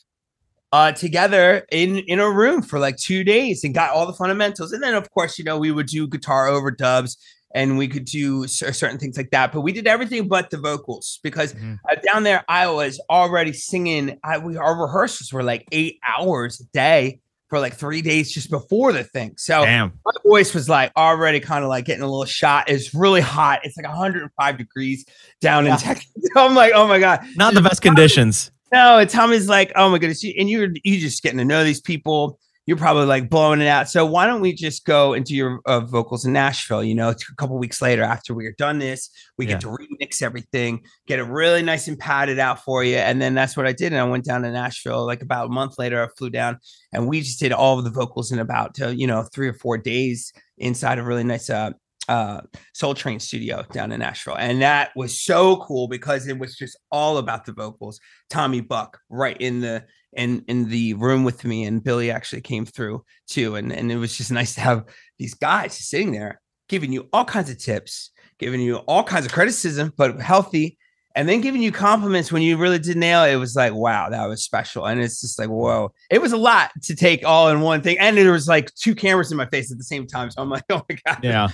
uh, 0.74 0.90
together 0.90 1.64
in 1.70 1.98
in 1.98 2.18
a 2.18 2.28
room 2.28 2.60
for 2.60 2.80
like 2.80 2.96
two 2.96 3.22
days 3.22 3.62
and 3.62 3.72
got 3.72 3.90
all 3.90 4.06
the 4.06 4.12
fundamentals. 4.12 4.72
And 4.72 4.82
then, 4.82 4.94
of 4.94 5.08
course, 5.12 5.38
you 5.38 5.44
know, 5.44 5.56
we 5.56 5.70
would 5.70 5.86
do 5.86 6.08
guitar 6.08 6.48
overdubs 6.48 7.16
and 7.54 7.78
we 7.78 7.86
could 7.86 8.04
do 8.04 8.48
certain 8.48 8.98
things 8.98 9.16
like 9.16 9.30
that. 9.30 9.52
But 9.52 9.60
we 9.60 9.70
did 9.70 9.86
everything 9.86 10.26
but 10.26 10.50
the 10.50 10.56
vocals 10.58 11.20
because 11.22 11.54
mm-hmm. 11.54 11.74
uh, 11.88 11.94
down 12.12 12.24
there 12.24 12.44
I 12.48 12.66
was 12.66 13.00
already 13.08 13.52
singing. 13.52 14.18
I, 14.24 14.38
we 14.38 14.56
our 14.56 14.76
rehearsals 14.76 15.32
were 15.32 15.44
like 15.44 15.64
eight 15.70 16.00
hours 16.08 16.60
a 16.60 16.64
day 16.72 17.20
for 17.50 17.60
like 17.60 17.76
three 17.76 18.02
days 18.02 18.32
just 18.32 18.50
before 18.50 18.92
the 18.92 19.04
thing. 19.04 19.34
So 19.36 19.64
Damn. 19.64 19.92
my 20.04 20.12
voice 20.26 20.52
was 20.54 20.68
like 20.68 20.90
already 20.96 21.38
kind 21.38 21.62
of 21.62 21.68
like 21.68 21.84
getting 21.84 22.02
a 22.02 22.08
little 22.08 22.24
shot. 22.24 22.68
It's 22.68 22.92
really 22.92 23.20
hot. 23.20 23.60
It's 23.62 23.76
like 23.76 23.86
105 23.86 24.58
degrees 24.58 25.04
down 25.40 25.66
yeah. 25.66 25.74
in 25.74 25.78
Texas. 25.78 26.10
I'm 26.36 26.56
like, 26.56 26.72
oh 26.74 26.88
my 26.88 26.98
god, 26.98 27.24
not 27.36 27.54
the 27.54 27.62
best 27.62 27.80
conditions. 27.80 28.50
No, 28.74 29.04
Tommy's 29.04 29.48
like, 29.48 29.70
oh 29.76 29.88
my 29.88 29.98
goodness, 29.98 30.24
and 30.24 30.50
you're 30.50 30.68
you 30.82 30.98
just 30.98 31.22
getting 31.22 31.38
to 31.38 31.44
know 31.44 31.62
these 31.62 31.80
people. 31.80 32.40
You're 32.66 32.76
probably 32.76 33.04
like 33.04 33.30
blowing 33.30 33.60
it 33.60 33.68
out. 33.68 33.88
So 33.88 34.04
why 34.04 34.26
don't 34.26 34.40
we 34.40 34.52
just 34.52 34.84
go 34.84 35.12
into 35.12 35.32
your 35.32 35.60
uh, 35.64 35.78
vocals 35.78 36.24
in 36.24 36.32
Nashville? 36.32 36.82
You 36.82 36.96
know, 36.96 37.10
a 37.10 37.16
couple 37.36 37.56
weeks 37.56 37.80
later 37.80 38.02
after 38.02 38.34
we 38.34 38.46
are 38.46 38.54
done 38.58 38.80
this, 38.80 39.10
we 39.38 39.46
yeah. 39.46 39.52
get 39.52 39.60
to 39.60 39.68
remix 39.68 40.22
everything, 40.22 40.80
get 41.06 41.20
it 41.20 41.24
really 41.24 41.62
nice 41.62 41.86
and 41.86 41.96
padded 41.96 42.40
out 42.40 42.64
for 42.64 42.82
you, 42.82 42.96
and 42.96 43.22
then 43.22 43.32
that's 43.32 43.56
what 43.56 43.68
I 43.68 43.72
did. 43.72 43.92
And 43.92 44.00
I 44.00 44.04
went 44.04 44.24
down 44.24 44.42
to 44.42 44.50
Nashville 44.50 45.06
like 45.06 45.22
about 45.22 45.46
a 45.46 45.50
month 45.50 45.78
later. 45.78 46.02
I 46.02 46.08
flew 46.18 46.30
down, 46.30 46.58
and 46.92 47.06
we 47.06 47.20
just 47.20 47.38
did 47.38 47.52
all 47.52 47.78
of 47.78 47.84
the 47.84 47.92
vocals 47.92 48.32
in 48.32 48.40
about 48.40 48.80
uh, 48.80 48.88
you 48.88 49.06
know 49.06 49.22
three 49.32 49.46
or 49.46 49.54
four 49.54 49.78
days 49.78 50.32
inside 50.58 50.98
a 50.98 51.04
really 51.04 51.22
nice 51.22 51.48
uh, 51.48 51.70
uh, 52.08 52.40
Soul 52.72 52.94
Train 52.94 53.20
studio 53.20 53.64
down 53.72 53.92
in 53.92 54.00
Nashville. 54.00 54.36
And 54.36 54.62
that 54.62 54.90
was 54.96 55.20
so 55.20 55.56
cool 55.58 55.88
because 55.88 56.26
it 56.26 56.38
was 56.38 56.56
just 56.56 56.76
all 56.90 57.18
about 57.18 57.46
the 57.46 57.52
vocals. 57.52 58.00
Tommy 58.30 58.60
Buck 58.60 58.98
right 59.08 59.36
in 59.40 59.60
the 59.60 59.84
in 60.12 60.44
in 60.46 60.68
the 60.68 60.94
room 60.94 61.24
with 61.24 61.44
me 61.44 61.64
and 61.64 61.82
Billy 61.82 62.10
actually 62.10 62.40
came 62.40 62.64
through 62.64 63.04
too 63.26 63.56
and 63.56 63.72
and 63.72 63.90
it 63.90 63.96
was 63.96 64.16
just 64.16 64.30
nice 64.32 64.54
to 64.54 64.60
have 64.60 64.84
these 65.18 65.34
guys 65.34 65.74
sitting 65.76 66.12
there 66.12 66.40
giving 66.68 66.92
you 66.92 67.08
all 67.12 67.24
kinds 67.24 67.50
of 67.50 67.58
tips, 67.58 68.10
giving 68.38 68.60
you 68.60 68.76
all 68.76 69.02
kinds 69.02 69.26
of 69.26 69.32
criticism 69.32 69.92
but 69.96 70.20
healthy 70.20 70.78
and 71.14 71.28
then 71.28 71.40
giving 71.40 71.62
you 71.62 71.70
compliments 71.70 72.32
when 72.32 72.42
you 72.42 72.56
really 72.56 72.78
did 72.78 72.96
nail 72.96 73.24
it. 73.24 73.32
It 73.32 73.36
was 73.36 73.54
like, 73.54 73.72
wow, 73.72 74.08
that 74.08 74.26
was 74.26 74.42
special. 74.42 74.86
And 74.86 75.00
it's 75.00 75.20
just 75.20 75.38
like, 75.38 75.48
whoa, 75.48 75.92
it 76.10 76.20
was 76.20 76.32
a 76.32 76.36
lot 76.36 76.70
to 76.82 76.96
take 76.96 77.24
all 77.24 77.48
in 77.50 77.60
one 77.60 77.82
thing. 77.82 77.98
And 78.00 78.16
there 78.16 78.32
was 78.32 78.48
like 78.48 78.74
two 78.74 78.94
cameras 78.94 79.30
in 79.30 79.36
my 79.36 79.46
face 79.46 79.70
at 79.70 79.78
the 79.78 79.84
same 79.84 80.06
time. 80.06 80.30
So 80.30 80.42
I'm 80.42 80.50
like, 80.50 80.64
oh 80.70 80.82
my 80.88 80.98
God. 81.06 81.22
Yeah. 81.22 81.48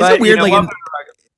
Is 0.00 0.08
it 0.08 0.20
weird? 0.20 0.40
You 0.40 0.48
know, 0.48 0.60
like, 0.60 0.68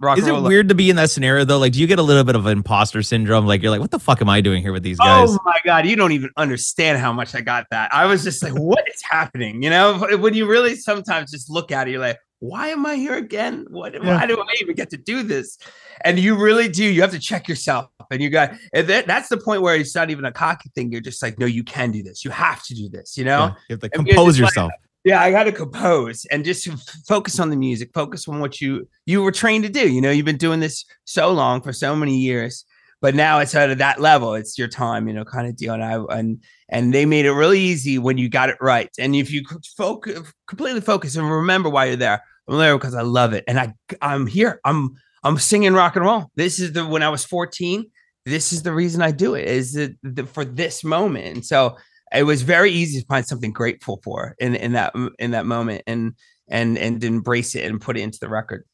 rock, 0.01 0.19
is 0.19 0.27
it 0.27 0.35
weird 0.35 0.69
to 0.69 0.75
be 0.75 0.91
in 0.91 0.97
that 0.97 1.11
scenario 1.11 1.45
though? 1.45 1.59
Like, 1.59 1.73
do 1.73 1.81
you 1.81 1.87
get 1.87 1.99
a 1.99 2.03
little 2.03 2.25
bit 2.25 2.37
of 2.37 2.47
imposter 2.47 3.03
syndrome? 3.03 3.47
Like, 3.47 3.63
you're 3.63 3.71
like, 3.71 3.81
what 3.81 3.91
the 3.91 3.99
fuck 3.99 4.21
am 4.21 4.29
I 4.29 4.41
doing 4.41 4.63
here 4.63 4.73
with 4.73 4.83
these 4.83 4.99
guys? 4.99 5.31
Oh 5.31 5.39
my 5.45 5.59
god, 5.65 5.87
you 5.87 5.97
don't 5.97 6.13
even 6.13 6.31
understand 6.37 6.99
how 6.99 7.13
much 7.13 7.35
I 7.35 7.41
got 7.41 7.67
that. 7.71 7.93
I 7.95 8.07
was 8.07 8.25
just 8.25 8.43
like, 8.43 8.53
what 8.55 8.85
is 8.89 9.03
happening? 9.03 9.63
You 9.63 9.71
know, 9.71 9.99
when 10.19 10.35
you 10.35 10.47
really 10.47 10.75
sometimes 10.75 11.31
just 11.31 11.51
look 11.51 11.71
at 11.73 11.89
it, 11.89 11.93
you're 11.93 12.01
like, 12.01 12.19
why 12.41 12.69
am 12.69 12.85
I 12.85 12.97
here 12.97 13.15
again? 13.15 13.67
What? 13.71 13.95
Yeah. 13.95 14.17
Why 14.17 14.27
do 14.27 14.41
I 14.41 14.55
even 14.61 14.75
get 14.75 14.91
to 14.91 14.97
do 14.97 15.23
this? 15.23 15.59
And 16.05 16.19
you 16.19 16.35
really 16.35 16.69
do. 16.69 16.85
You 16.85 17.01
have 17.03 17.13
to 17.13 17.21
check 17.21 17.47
yourself, 17.47 17.89
and 18.11 18.21
you 18.21 18.31
got. 18.31 18.55
And 18.75 18.89
that, 18.89 19.07
that's 19.07 19.29
the 19.29 19.37
point 19.37 19.63
where 19.63 19.77
it's 19.77 19.95
not 19.95 20.11
even 20.11 20.25
a 20.25 20.33
cocky 20.33 20.69
thing. 20.75 20.91
You're 20.91 21.01
just 21.01 21.23
like, 21.23 21.39
no, 21.39 21.47
you 21.47 21.63
can 21.63 21.93
do 21.93 22.03
this. 22.03 22.25
You 22.25 22.33
have 22.33 22.65
to 22.65 22.75
do 22.75 22.89
this. 22.89 23.17
You 23.17 23.27
know, 23.27 23.39
yeah, 23.39 23.55
you 23.69 23.75
have 23.75 23.81
to 23.81 23.89
compose 23.89 24.41
yourself. 24.41 24.73
Like, 24.73 24.81
yeah 25.05 25.21
i 25.21 25.31
got 25.31 25.45
to 25.45 25.53
compose 25.53 26.25
and 26.27 26.45
just 26.45 26.69
focus 27.07 27.41
on 27.41 27.51
the 27.51 27.57
music 27.57 27.91
focus 27.93 28.29
on 28.29 28.41
what 28.41 28.61
you 28.61 28.87
you 29.07 29.23
were 29.23 29.33
trained 29.33 29.65
to 29.65 29.71
do 29.71 29.91
you 29.91 30.01
know 30.01 30.11
you've 30.11 30.27
been 30.27 30.37
doing 30.37 30.61
this 30.61 30.85
so 31.05 31.33
long 31.33 31.61
for 31.61 31.73
so 31.73 31.95
many 31.95 32.17
years 32.17 32.65
but 33.01 33.15
now 33.15 33.41
it's 33.41 33.55
at 33.55 33.77
that 33.77 34.01
level 34.01 34.35
it's 34.35 34.57
your 34.57 34.69
time 34.69 35.07
you 35.07 35.13
know 35.13 35.25
kind 35.25 35.47
of 35.47 35.57
deal 35.57 35.75
and 35.75 35.85
i 35.85 35.95
and 36.17 36.43
and 36.71 36.95
they 36.95 37.05
made 37.05 37.27
it 37.27 37.33
really 37.33 37.61
easy 37.61 37.99
when 37.99 38.17
you 38.17 38.29
got 38.29 38.49
it 38.49 38.57
right 38.61 38.91
and 38.99 39.15
if 39.15 39.31
you 39.31 39.43
focus 39.77 40.33
completely 40.47 40.81
focus 40.81 41.17
and 41.17 41.31
remember 41.31 41.69
why 41.69 41.85
you're 41.85 41.97
there 41.97 42.23
i'm 42.49 42.57
there 42.57 42.79
because 42.79 42.95
i 42.95 43.03
love 43.03 43.33
it 43.35 43.45
and 43.47 43.59
i 43.59 43.75
i'm 44.01 44.27
here 44.27 44.61
i'm 44.65 44.95
i'm 45.25 45.37
singing 45.37 45.75
rock 45.75 45.97
and 45.97 46.05
roll 46.05 46.31
this 46.37 46.59
is 46.59 46.73
the 46.73 46.87
when 46.87 47.03
i 47.03 47.09
was 47.09 47.25
14 47.25 47.85
this 48.25 48.53
is 48.53 48.63
the 48.63 48.73
reason 48.73 49.03
i 49.03 49.11
do 49.11 49.35
it 49.35 49.47
is 49.47 49.73
that 49.73 50.29
for 50.29 50.45
this 50.45 50.85
moment 50.85 51.27
and 51.27 51.45
so 51.45 51.77
it 52.15 52.25
was 52.25 52.43
very 52.43 52.71
easy 52.71 53.01
to 53.01 53.07
find 53.07 53.27
something 53.27 53.53
grateful 53.53 54.01
for 54.03 54.35
in 54.39 54.55
in 54.55 54.73
that 54.73 54.95
in 55.19 55.33
that 55.33 55.47
moment 55.47 55.83
and 55.87 56.15
and 56.49 56.79
and 56.79 57.03
embrace 57.03 57.55
it 57.55 57.65
and 57.65 57.81
put 57.81 57.97
it 57.97 58.01
into 58.01 58.19
the 58.21 58.29
record. 58.29 58.65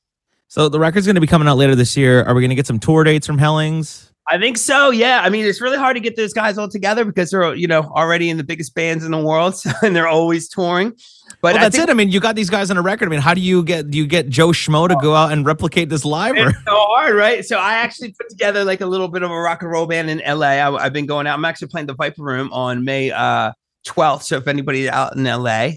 So 0.48 0.68
the 0.68 0.80
record's 0.80 1.06
going 1.06 1.14
to 1.14 1.20
be 1.20 1.26
coming 1.26 1.46
out 1.46 1.58
later 1.58 1.74
this 1.74 1.96
year. 1.96 2.22
Are 2.24 2.34
we 2.34 2.40
going 2.40 2.50
to 2.50 2.56
get 2.56 2.66
some 2.66 2.78
tour 2.78 3.04
dates 3.04 3.26
from 3.26 3.36
Hellings? 3.36 4.12
I 4.30 4.38
think 4.38 4.58
so. 4.58 4.90
Yeah. 4.90 5.22
I 5.22 5.30
mean, 5.30 5.44
it's 5.44 5.60
really 5.60 5.78
hard 5.78 5.96
to 5.96 6.00
get 6.00 6.16
those 6.16 6.34
guys 6.34 6.58
all 6.58 6.68
together 6.68 7.04
because 7.04 7.30
they're, 7.30 7.54
you 7.54 7.66
know, 7.66 7.82
already 7.82 8.28
in 8.28 8.36
the 8.36 8.44
biggest 8.44 8.74
bands 8.74 9.04
in 9.04 9.10
the 9.10 9.22
world 9.22 9.54
and 9.82 9.96
they're 9.96 10.08
always 10.08 10.48
touring. 10.48 10.94
But 11.40 11.54
well, 11.54 11.62
that's 11.62 11.76
think, 11.76 11.88
it. 11.88 11.90
I 11.90 11.94
mean, 11.94 12.10
you 12.10 12.18
got 12.18 12.34
these 12.34 12.50
guys 12.50 12.70
on 12.70 12.76
a 12.76 12.82
record. 12.82 13.08
I 13.08 13.10
mean, 13.10 13.20
how 13.20 13.32
do 13.32 13.40
you 13.40 13.62
get 13.62 13.90
do 13.90 13.98
you 13.98 14.06
get 14.06 14.28
Joe 14.28 14.48
Schmo 14.48 14.88
to 14.88 14.96
go 15.00 15.14
out 15.14 15.30
and 15.30 15.46
replicate 15.46 15.88
this 15.88 16.04
live? 16.04 16.36
It's 16.36 16.58
so 16.64 16.74
hard, 16.74 17.14
right? 17.14 17.44
So 17.44 17.58
I 17.58 17.74
actually 17.74 18.12
put 18.12 18.28
together 18.28 18.64
like 18.64 18.80
a 18.80 18.86
little 18.86 19.06
bit 19.06 19.22
of 19.22 19.30
a 19.30 19.38
rock 19.38 19.62
and 19.62 19.70
roll 19.70 19.86
band 19.86 20.10
in 20.10 20.18
LA. 20.18 20.46
I, 20.46 20.82
have 20.82 20.92
been 20.92 21.06
going 21.06 21.28
out. 21.28 21.38
I'm 21.38 21.44
actually 21.44 21.68
playing 21.68 21.86
the 21.86 21.94
Viper 21.94 22.24
Room 22.24 22.52
on 22.52 22.84
May 22.84 23.12
uh, 23.12 23.52
12th. 23.86 24.22
So 24.24 24.36
if 24.36 24.48
anybody 24.48 24.90
out 24.90 25.14
in 25.14 25.22
LA 25.24 25.70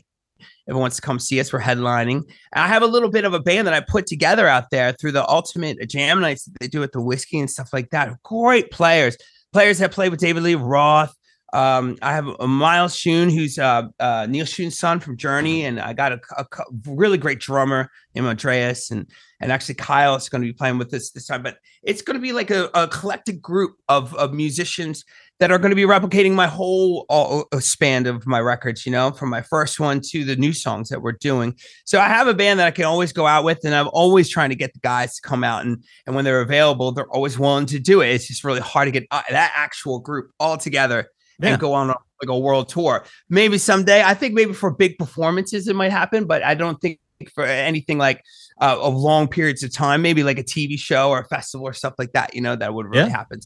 ever 0.68 0.80
wants 0.80 0.96
to 0.96 1.02
come 1.04 1.20
see 1.20 1.40
us, 1.40 1.54
we're 1.54 1.62
headlining. 1.62 2.24
I 2.54 2.68
have 2.68 2.82
a 2.82 2.88
little 2.88 3.10
bit 3.10 3.26
of 3.26 3.36
a 3.36 3.40
band 3.40 3.68
that 3.68 3.74
I 3.76 3.82
put 3.82 4.08
together 4.08 4.48
out 4.48 4.72
there 4.72 4.94
through 4.94 5.12
the 5.12 5.28
ultimate 5.28 5.88
jam 5.88 6.22
nights 6.22 6.46
that 6.46 6.60
they 6.60 6.68
do 6.68 6.82
at 6.82 6.92
the 6.92 7.02
whiskey 7.02 7.40
and 7.40 7.50
stuff 7.50 7.72
like 7.72 7.92
that. 7.92 8.22
Great 8.24 8.72
players, 8.72 9.16
players 9.54 9.78
that 9.78 9.92
played 9.92 10.10
with 10.10 10.20
David 10.20 10.42
Lee 10.42 10.56
Roth. 10.56 11.16
Um, 11.54 11.98
I 12.02 12.14
have 12.14 12.28
a 12.40 12.48
Miles 12.48 12.96
Schon, 12.96 13.30
who's 13.30 13.60
uh, 13.60 13.84
uh, 14.00 14.26
Neal 14.30 14.46
Schon's 14.46 14.80
son 14.80 15.00
from 15.00 15.18
Journey, 15.18 15.66
and 15.66 15.80
I 15.80 15.92
got 15.94 16.14
a, 16.14 16.20
a, 16.38 16.44
a 16.44 16.64
really 16.88 17.18
great 17.18 17.40
drummer 17.40 17.92
named 18.16 18.28
Andreas, 18.28 18.90
and 18.90 19.10
and 19.42 19.52
actually 19.52 19.76
Kyle 19.76 20.16
is 20.16 20.30
going 20.30 20.42
to 20.42 20.48
be 20.48 20.54
playing 20.54 20.78
with 20.78 20.94
us 20.94 21.12
this 21.12 21.28
time. 21.28 21.44
But 21.44 21.58
it's 21.84 22.02
going 22.02 22.16
to 22.16 22.22
be 22.22 22.32
like 22.32 22.52
a, 22.52 22.70
a 22.74 22.88
collected 22.88 23.42
group 23.42 23.76
of 23.90 24.16
of 24.16 24.34
musicians 24.34 25.04
that 25.40 25.52
are 25.52 25.58
going 25.58 25.72
to 25.72 25.76
be 25.76 25.84
replicating 25.84 26.34
my 26.34 26.48
whole 26.48 27.06
uh, 27.10 27.60
span 27.60 28.06
of 28.06 28.28
my 28.28 28.40
records, 28.40 28.86
you 28.86 28.92
know, 28.92 29.12
from 29.12 29.30
my 29.30 29.42
first 29.42 29.80
one 29.80 30.00
to 30.00 30.24
the 30.24 30.36
new 30.36 30.54
songs 30.54 30.88
that 30.90 31.02
we're 31.02 31.14
doing. 31.14 31.58
So 31.84 32.00
I 32.00 32.08
have 32.08 32.28
a 32.28 32.34
band 32.34 32.60
that 32.60 32.68
I 32.68 32.72
can 32.72 32.86
always 32.86 33.12
go 33.12 33.26
out 33.26 33.44
with, 33.44 33.60
and 33.66 33.76
I'm 33.76 33.90
always 33.92 34.30
trying 34.30 34.52
to 34.52 34.56
get 34.56 34.74
the 34.74 34.80
guys 34.80 35.16
to 35.16 35.28
come 35.28 35.44
out, 35.44 35.66
and 35.66 35.84
and 36.08 36.16
when 36.16 36.24
they're 36.24 36.42
available, 36.42 36.94
they're 36.94 37.12
always 37.12 37.38
willing 37.38 37.66
to 37.66 37.80
do 37.80 38.00
it. 38.00 38.12
It's 38.12 38.28
just 38.28 38.46
really 38.46 38.62
hard 38.62 38.88
to 38.88 38.92
get 38.92 39.06
uh, 39.12 39.24
that 39.30 39.52
actual 39.54 40.00
group 40.00 40.32
all 40.40 40.58
together 40.58 41.10
yeah. 41.42 41.52
and 41.52 41.60
go 41.60 41.74
on 41.74 41.90
a, 41.90 41.96
like 42.22 42.30
a 42.30 42.38
world 42.38 42.70
tour. 42.70 43.04
Maybe 43.30 43.58
someday, 43.58 44.04
I 44.04 44.14
think 44.14 44.34
maybe 44.34 44.54
for 44.54 44.72
big 44.72 44.98
performances 44.98 45.68
it 45.68 45.76
might 45.76 45.92
happen, 45.92 46.26
but 46.26 46.44
I 46.44 46.56
don't 46.56 46.80
think 46.80 47.00
for 47.34 47.46
anything 47.46 47.98
like 47.98 48.24
uh, 48.60 48.78
of 48.80 48.96
long 48.96 49.28
periods 49.28 49.64
of 49.64 49.74
time, 49.74 50.02
maybe 50.02 50.24
like 50.24 50.40
a 50.40 50.44
TV 50.44 50.78
show 50.78 51.10
or 51.10 51.20
a 51.20 51.26
festival 51.26 51.68
or 51.68 51.74
stuff 51.74 51.94
like 51.98 52.14
that, 52.14 52.36
you 52.36 52.42
know, 52.42 52.56
that 52.56 52.74
would 52.74 52.88
really 52.88 53.10
yeah. 53.10 53.18
happen. 53.18 53.40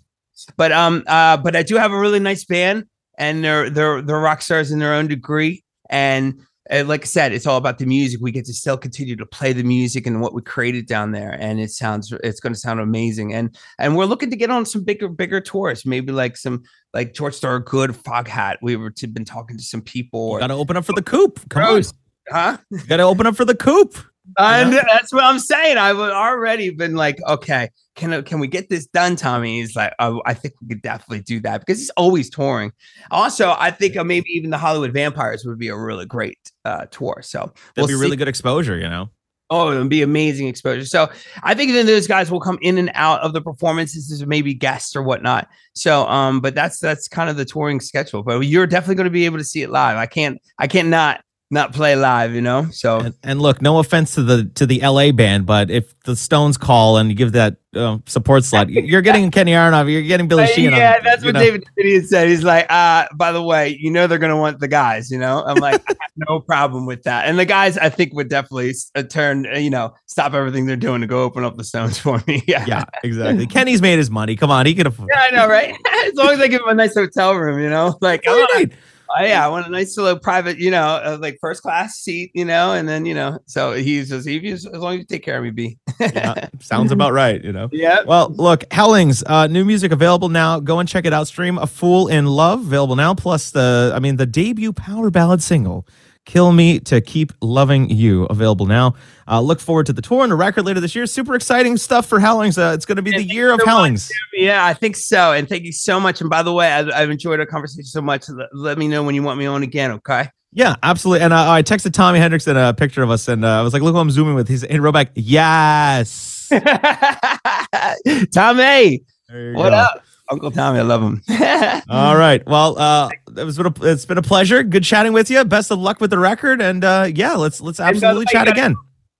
But 0.58 0.71
um, 0.71 1.03
uh, 1.08 1.38
but 1.38 1.55
I 1.55 1.63
do 1.63 1.75
have 1.77 1.91
a 1.91 1.99
really 1.99 2.19
nice 2.19 2.43
band, 2.43 2.86
and 3.17 3.43
they're 3.43 3.69
they're 3.69 4.01
they're 4.01 4.19
rock 4.19 4.41
stars 4.41 4.71
in 4.71 4.79
their 4.79 4.93
own 4.93 5.08
degree. 5.08 5.63
And 5.89 6.41
uh, 6.71 6.84
like 6.86 7.04
I 7.04 7.06
said, 7.06 7.32
it's 7.32 7.45
all 7.45 7.58
about 7.58 7.78
the 7.78 7.86
music. 7.86 8.19
We 8.21 8.32
get 8.32 8.45
to 8.45 8.54
still 8.54 8.78
continue 8.78 9.15
to 9.15 9.25
play 9.25 9.54
the 9.54 9.63
music 9.63 10.08
and 10.08 10.21
what 10.21 10.34
we 10.34 10.41
created 10.41 10.88
down 10.88 11.12
there, 11.12 11.38
and 11.39 11.60
it 11.60 11.71
sounds 11.71 12.12
it's 12.23 12.39
going 12.39 12.54
to 12.54 12.60
sound 12.60 12.80
amazing. 12.80 13.34
And 13.34 13.56
and 13.78 13.95
we're 13.95 14.06
looking 14.06 14.32
to 14.32 14.36
get 14.36 14.49
on 14.49 14.65
some 14.65 14.84
bigger 14.84 15.08
bigger 15.08 15.41
tours, 15.41 15.86
maybe 15.86 16.12
like 16.12 16.38
some 16.38 16.63
like 16.93 17.13
George 17.13 17.39
Foghat. 17.39 18.58
We 18.62 18.75
were 18.75 18.89
to, 18.91 19.08
been 19.08 19.25
talking 19.25 19.58
to 19.58 19.63
some 19.63 19.82
people. 19.82 20.39
Got 20.39 20.47
to 20.47 20.54
open 20.54 20.78
up 20.78 20.86
for 20.86 20.93
the 20.93 21.04
coop. 21.04 21.39
Come 21.49 21.63
on, 21.63 21.84
huh? 22.30 22.58
Got 22.88 22.97
to 22.97 23.04
open 23.04 23.28
up 23.28 23.36
for 23.36 23.45
the 23.45 23.56
coop. 23.56 23.97
And 24.38 24.73
that's 24.73 25.13
what 25.13 25.23
I'm 25.23 25.39
saying. 25.39 25.77
I've 25.77 25.97
already 25.97 26.69
been 26.71 26.95
like, 26.95 27.17
okay, 27.27 27.69
can 27.95 28.23
can 28.23 28.39
we 28.39 28.47
get 28.47 28.69
this 28.69 28.88
done, 28.88 29.15
Tommy? 29.15 29.59
He's 29.59 29.75
like, 29.75 29.93
oh, 29.99 30.21
I 30.25 30.33
think 30.33 30.53
we 30.61 30.67
could 30.67 30.81
definitely 30.81 31.21
do 31.21 31.39
that 31.41 31.61
because 31.61 31.79
he's 31.79 31.89
always 31.91 32.29
touring. 32.29 32.71
Also, 33.11 33.55
I 33.57 33.71
think 33.71 33.95
uh, 33.95 34.03
maybe 34.03 34.29
even 34.29 34.49
the 34.49 34.57
Hollywood 34.57 34.93
Vampires 34.93 35.45
would 35.45 35.59
be 35.59 35.69
a 35.69 35.77
really 35.77 36.05
great 36.05 36.39
uh, 36.65 36.85
tour. 36.91 37.21
So 37.23 37.39
That'd 37.39 37.53
we'll 37.77 37.88
be 37.88 37.93
see. 37.93 37.99
really 37.99 38.17
good 38.17 38.27
exposure, 38.27 38.77
you 38.77 38.89
know. 38.89 39.09
Oh, 39.51 39.69
it 39.69 39.77
would 39.77 39.89
be 39.89 40.01
amazing 40.01 40.47
exposure. 40.47 40.85
So 40.85 41.07
I 41.43 41.53
think 41.53 41.71
then 41.71 41.85
those 41.85 42.07
guys 42.07 42.31
will 42.31 42.39
come 42.39 42.57
in 42.61 42.79
and 42.79 42.89
out 42.95 43.21
of 43.21 43.33
the 43.33 43.41
performances 43.41 44.11
as 44.11 44.25
maybe 44.25 44.55
guests 44.55 44.95
or 44.95 45.03
whatnot. 45.03 45.47
So 45.75 46.07
um, 46.07 46.41
but 46.41 46.55
that's 46.55 46.79
that's 46.79 47.07
kind 47.07 47.29
of 47.29 47.38
the 47.38 47.45
touring 47.45 47.79
schedule. 47.79 48.23
But 48.23 48.39
you're 48.39 48.67
definitely 48.67 48.95
going 48.95 49.05
to 49.05 49.11
be 49.11 49.25
able 49.25 49.38
to 49.38 49.43
see 49.43 49.61
it 49.61 49.69
live. 49.69 49.97
I 49.97 50.07
can't 50.07 50.41
I 50.57 50.67
can't 50.67 50.89
not 50.89 51.21
not 51.51 51.73
play 51.73 51.95
live, 51.95 52.34
you 52.34 52.41
know. 52.41 52.67
So 52.71 52.99
And, 52.99 53.13
and 53.23 53.41
look, 53.41 53.62
no 53.62 53.77
offense 53.79 54.15
to 54.15 54.23
the 54.23 54.45
to 54.55 54.65
the 54.65 54.81
LA 54.81 55.12
band, 55.12 55.45
but 55.45 55.69
if 55.69 55.97
the 56.01 56.15
Stones 56.15 56.58
call 56.58 56.97
and 56.97 57.10
you 57.10 57.15
give 57.15 57.34
that 57.34 57.58
uh, 57.75 57.99
support 58.08 58.43
slot, 58.43 58.69
you're 58.69 59.01
getting 59.01 59.29
Kenny 59.31 59.51
Aronoff, 59.51 59.91
you're 59.91 60.01
getting 60.01 60.27
Billy 60.27 60.47
Sheehan. 60.47 60.73
on- 60.73 60.79
yeah, 60.79 60.99
that's 61.01 61.23
what 61.23 61.34
know. 61.34 61.39
David 61.41 62.08
said. 62.08 62.27
He's 62.27 62.43
like, 62.43 62.65
uh, 62.71 63.05
by 63.15 63.31
the 63.31 63.43
way, 63.43 63.77
you 63.79 63.91
know 63.91 64.08
they're 64.08 64.17
gonna 64.17 64.39
want 64.39 64.60
the 64.60 64.67
guys, 64.67 65.12
you 65.12 65.19
know. 65.19 65.43
I'm 65.45 65.58
like, 65.58 65.84
no 66.15 66.39
problem 66.39 66.86
with 66.86 67.03
that. 67.03 67.27
And 67.27 67.38
the 67.38 67.45
guys, 67.45 67.77
I 67.77 67.89
think, 67.89 68.13
would 68.13 68.29
definitely 68.29 68.73
uh, 68.95 69.03
turn, 69.03 69.45
uh, 69.45 69.58
you 69.58 69.69
know, 69.69 69.93
stop 70.08 70.34
everything 70.34 70.65
they're 70.65 70.75
doing 70.75 71.01
to 71.01 71.08
go 71.08 71.23
open 71.23 71.43
up 71.43 71.58
the 71.58 71.63
Stones 71.63 71.99
for 71.99 72.21
me. 72.27 72.41
yeah, 72.47 72.65
Yeah, 72.67 72.86
exactly. 73.03 73.45
Kenny's 73.45 73.81
made 73.81 73.97
his 73.97 74.10
money. 74.10 74.36
Come 74.36 74.49
on, 74.49 74.65
he 74.65 74.73
could 74.73 74.88
afford. 74.88 75.10
Yeah, 75.13 75.21
I 75.21 75.29
know, 75.31 75.47
right? 75.47 75.75
as 76.08 76.13
long 76.15 76.29
as 76.29 76.39
I 76.39 76.47
give 76.47 76.62
him 76.62 76.69
a 76.69 76.73
nice 76.73 76.95
hotel 76.95 77.36
room, 77.36 77.60
you 77.60 77.69
know, 77.69 77.97
like, 78.01 78.25
What 78.25 78.71
oh, 79.09 79.23
yeah, 79.23 79.45
I 79.45 79.49
want 79.49 79.67
a 79.67 79.69
nice 79.69 79.97
little 79.97 80.19
private, 80.19 80.57
you 80.57 80.71
know, 80.71 80.83
uh, 80.83 81.17
like 81.19 81.37
first 81.39 81.61
class 81.61 81.95
seat, 81.95 82.31
you 82.33 82.45
know, 82.45 82.73
and 82.73 82.87
then 82.87 83.05
you 83.05 83.13
know, 83.13 83.39
so 83.45 83.73
he's 83.73 84.09
just 84.09 84.27
he 84.27 84.51
as 84.51 84.65
long 84.65 84.93
as 84.93 84.99
you 84.99 85.05
take 85.05 85.23
care 85.23 85.37
of 85.37 85.43
me, 85.43 85.51
B. 85.51 85.77
Yeah, 85.99 86.49
sounds 86.59 86.91
about 86.91 87.13
right. 87.13 87.43
You 87.43 87.53
know. 87.53 87.69
yeah. 87.71 88.03
Well, 88.03 88.29
look, 88.29 88.63
Hellings, 88.71 89.23
uh, 89.25 89.47
new 89.47 89.65
music 89.65 89.91
available 89.91 90.29
now. 90.29 90.59
Go 90.59 90.79
and 90.79 90.87
check 90.87 91.05
it 91.05 91.13
out. 91.13 91.27
Stream 91.27 91.57
"A 91.57 91.67
Fool 91.67 92.07
in 92.07 92.25
Love" 92.25 92.61
available 92.61 92.95
now. 92.95 93.13
Plus 93.13 93.51
the, 93.51 93.91
I 93.95 93.99
mean, 93.99 94.17
the 94.17 94.25
debut 94.25 94.73
power 94.73 95.09
ballad 95.09 95.41
single 95.41 95.87
"Kill 96.25 96.51
Me 96.51 96.79
to 96.81 97.01
Keep 97.01 97.33
Loving 97.41 97.89
You" 97.89 98.25
available 98.25 98.65
now. 98.65 98.95
Uh, 99.27 99.41
look 99.41 99.59
forward 99.59 99.85
to 99.88 99.93
the 99.93 100.01
tour 100.01 100.23
and 100.23 100.31
the 100.31 100.35
record 100.35 100.65
later 100.65 100.79
this 100.79 100.95
year. 100.95 101.05
Super 101.05 101.35
exciting 101.35 101.77
stuff 101.77 102.05
for 102.05 102.19
Hellings. 102.19 102.57
Uh, 102.57 102.73
it's 102.75 102.85
going 102.85 102.97
to 102.97 103.01
be 103.01 103.11
the 103.11 103.23
year 103.23 103.51
of 103.51 103.59
so 103.61 103.65
much, 103.65 104.09
Yeah, 104.33 104.65
I 104.65 104.73
think 104.73 104.95
so. 104.95 105.33
And 105.33 105.49
thank 105.49 105.63
you 105.63 105.71
so 105.71 105.99
much. 105.99 106.21
And 106.21 106.29
by 106.29 106.43
the 106.43 106.53
way, 106.53 106.71
I, 106.71 107.01
I've 107.01 107.09
enjoyed 107.09 107.39
our 107.39 107.45
conversation 107.45 107.85
so 107.85 108.01
much. 108.01 108.25
Let, 108.53 108.77
me 108.77 108.88
know 108.88 109.03
when 109.03 109.15
you 109.15 109.23
want 109.23 109.39
me 109.39 109.45
on 109.45 109.63
again, 109.63 109.91
okay? 109.93 110.29
Yeah, 110.55 110.75
absolutely. 110.83 111.23
And 111.23 111.33
uh, 111.33 111.51
I 111.51 111.63
texted 111.63 111.91
Tommy 111.93 112.19
Henriksen 112.19 112.55
a 112.55 112.73
picture 112.73 113.03
of 113.03 113.09
us, 113.09 113.27
and 113.27 113.43
uh, 113.43 113.59
I 113.59 113.61
was 113.61 113.73
like, 113.73 113.81
"Look 113.81 113.93
who 113.93 113.99
I'm 113.99 114.09
zooming 114.09 114.35
with." 114.35 114.47
He's 114.47 114.63
in 114.63 114.81
wrote 114.81 114.93
back, 114.93 115.11
"Yes." 115.13 116.47
Tommy, 118.33 119.03
what 119.27 119.71
go. 119.71 119.75
up? 119.75 120.05
Uncle 120.29 120.49
Tommy, 120.51 120.79
I 120.79 120.81
love 120.81 121.01
him. 121.03 121.21
All 121.89 122.17
right. 122.17 122.45
Well, 122.47 122.77
uh, 122.79 123.09
it 123.38 123.43
was 123.43 123.57
been 123.57 123.67
a, 123.67 123.73
it's 123.83 124.05
been 124.05 124.17
a 124.17 124.21
pleasure. 124.23 124.63
Good 124.63 124.83
chatting 124.83 125.13
with 125.13 125.29
you. 125.29 125.43
Best 125.45 125.71
of 125.71 125.79
luck 125.79 126.01
with 126.01 126.09
the 126.09 126.17
record, 126.19 126.61
and 126.61 126.83
uh, 126.83 127.09
yeah, 127.13 127.33
let's 127.33 127.61
let's 127.61 127.79
absolutely 127.79 128.21
way, 128.21 128.25
chat 128.31 128.47
gotta- 128.47 128.51
again. 128.51 128.75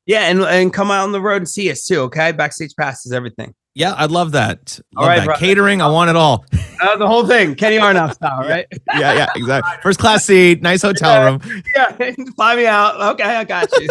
yeah, 0.08 0.22
and, 0.30 0.42
and 0.42 0.74
come 0.74 0.90
out 0.90 1.04
on 1.04 1.12
the 1.12 1.22
road 1.22 1.38
and 1.38 1.50
see 1.50 1.70
us 1.70 1.86
too, 1.86 2.00
okay? 2.02 2.32
Backstage 2.32 2.76
passes, 2.76 3.12
everything. 3.12 3.54
Yeah, 3.78 3.94
I'd 3.98 4.10
love 4.10 4.32
that. 4.32 4.80
All 4.96 5.06
Love 5.06 5.18
right, 5.18 5.28
that. 5.28 5.38
Catering, 5.38 5.82
I 5.82 5.90
want 5.90 6.10
it 6.10 6.16
all. 6.16 6.46
Uh, 6.82 6.96
the 6.96 7.06
whole 7.08 7.28
thing, 7.28 7.56
Kenny 7.56 7.76
Aronoff 7.78 8.14
style, 8.14 8.40
right? 8.48 8.66
yeah, 8.94 9.14
yeah, 9.14 9.28
exactly. 9.36 9.74
First 9.84 10.00
class 10.00 10.24
seat, 10.26 10.62
nice 10.62 10.82
hotel 10.82 11.26
room. 11.26 11.62
yeah, 11.76 11.92
fly 12.38 12.56
me 12.56 12.66
out. 12.68 13.00
Okay, 13.16 13.24
I 13.36 13.44
got 13.44 13.70
you. 13.80 13.90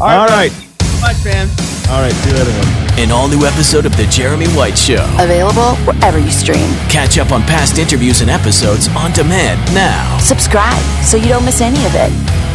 All 0.00 0.26
right. 0.28 0.52
Thank 0.52 0.62
you 0.62 0.79
so 1.00 1.06
much, 1.06 1.24
man. 1.24 1.48
All 1.88 2.00
right. 2.00 2.12
See 2.12 2.30
you 2.30 2.36
later. 2.36 3.00
An 3.00 3.10
all 3.10 3.28
new 3.28 3.44
episode 3.46 3.86
of 3.86 3.96
The 3.96 4.06
Jeremy 4.06 4.46
White 4.48 4.76
Show. 4.76 5.04
Available 5.18 5.74
wherever 5.86 6.18
you 6.18 6.30
stream. 6.30 6.68
Catch 6.88 7.18
up 7.18 7.32
on 7.32 7.42
past 7.42 7.78
interviews 7.78 8.20
and 8.20 8.30
episodes 8.30 8.88
on 8.88 9.12
demand 9.12 9.58
now. 9.74 10.18
Subscribe 10.18 10.82
so 11.04 11.16
you 11.16 11.28
don't 11.28 11.44
miss 11.44 11.60
any 11.60 11.84
of 11.86 11.92
it. 11.94 12.49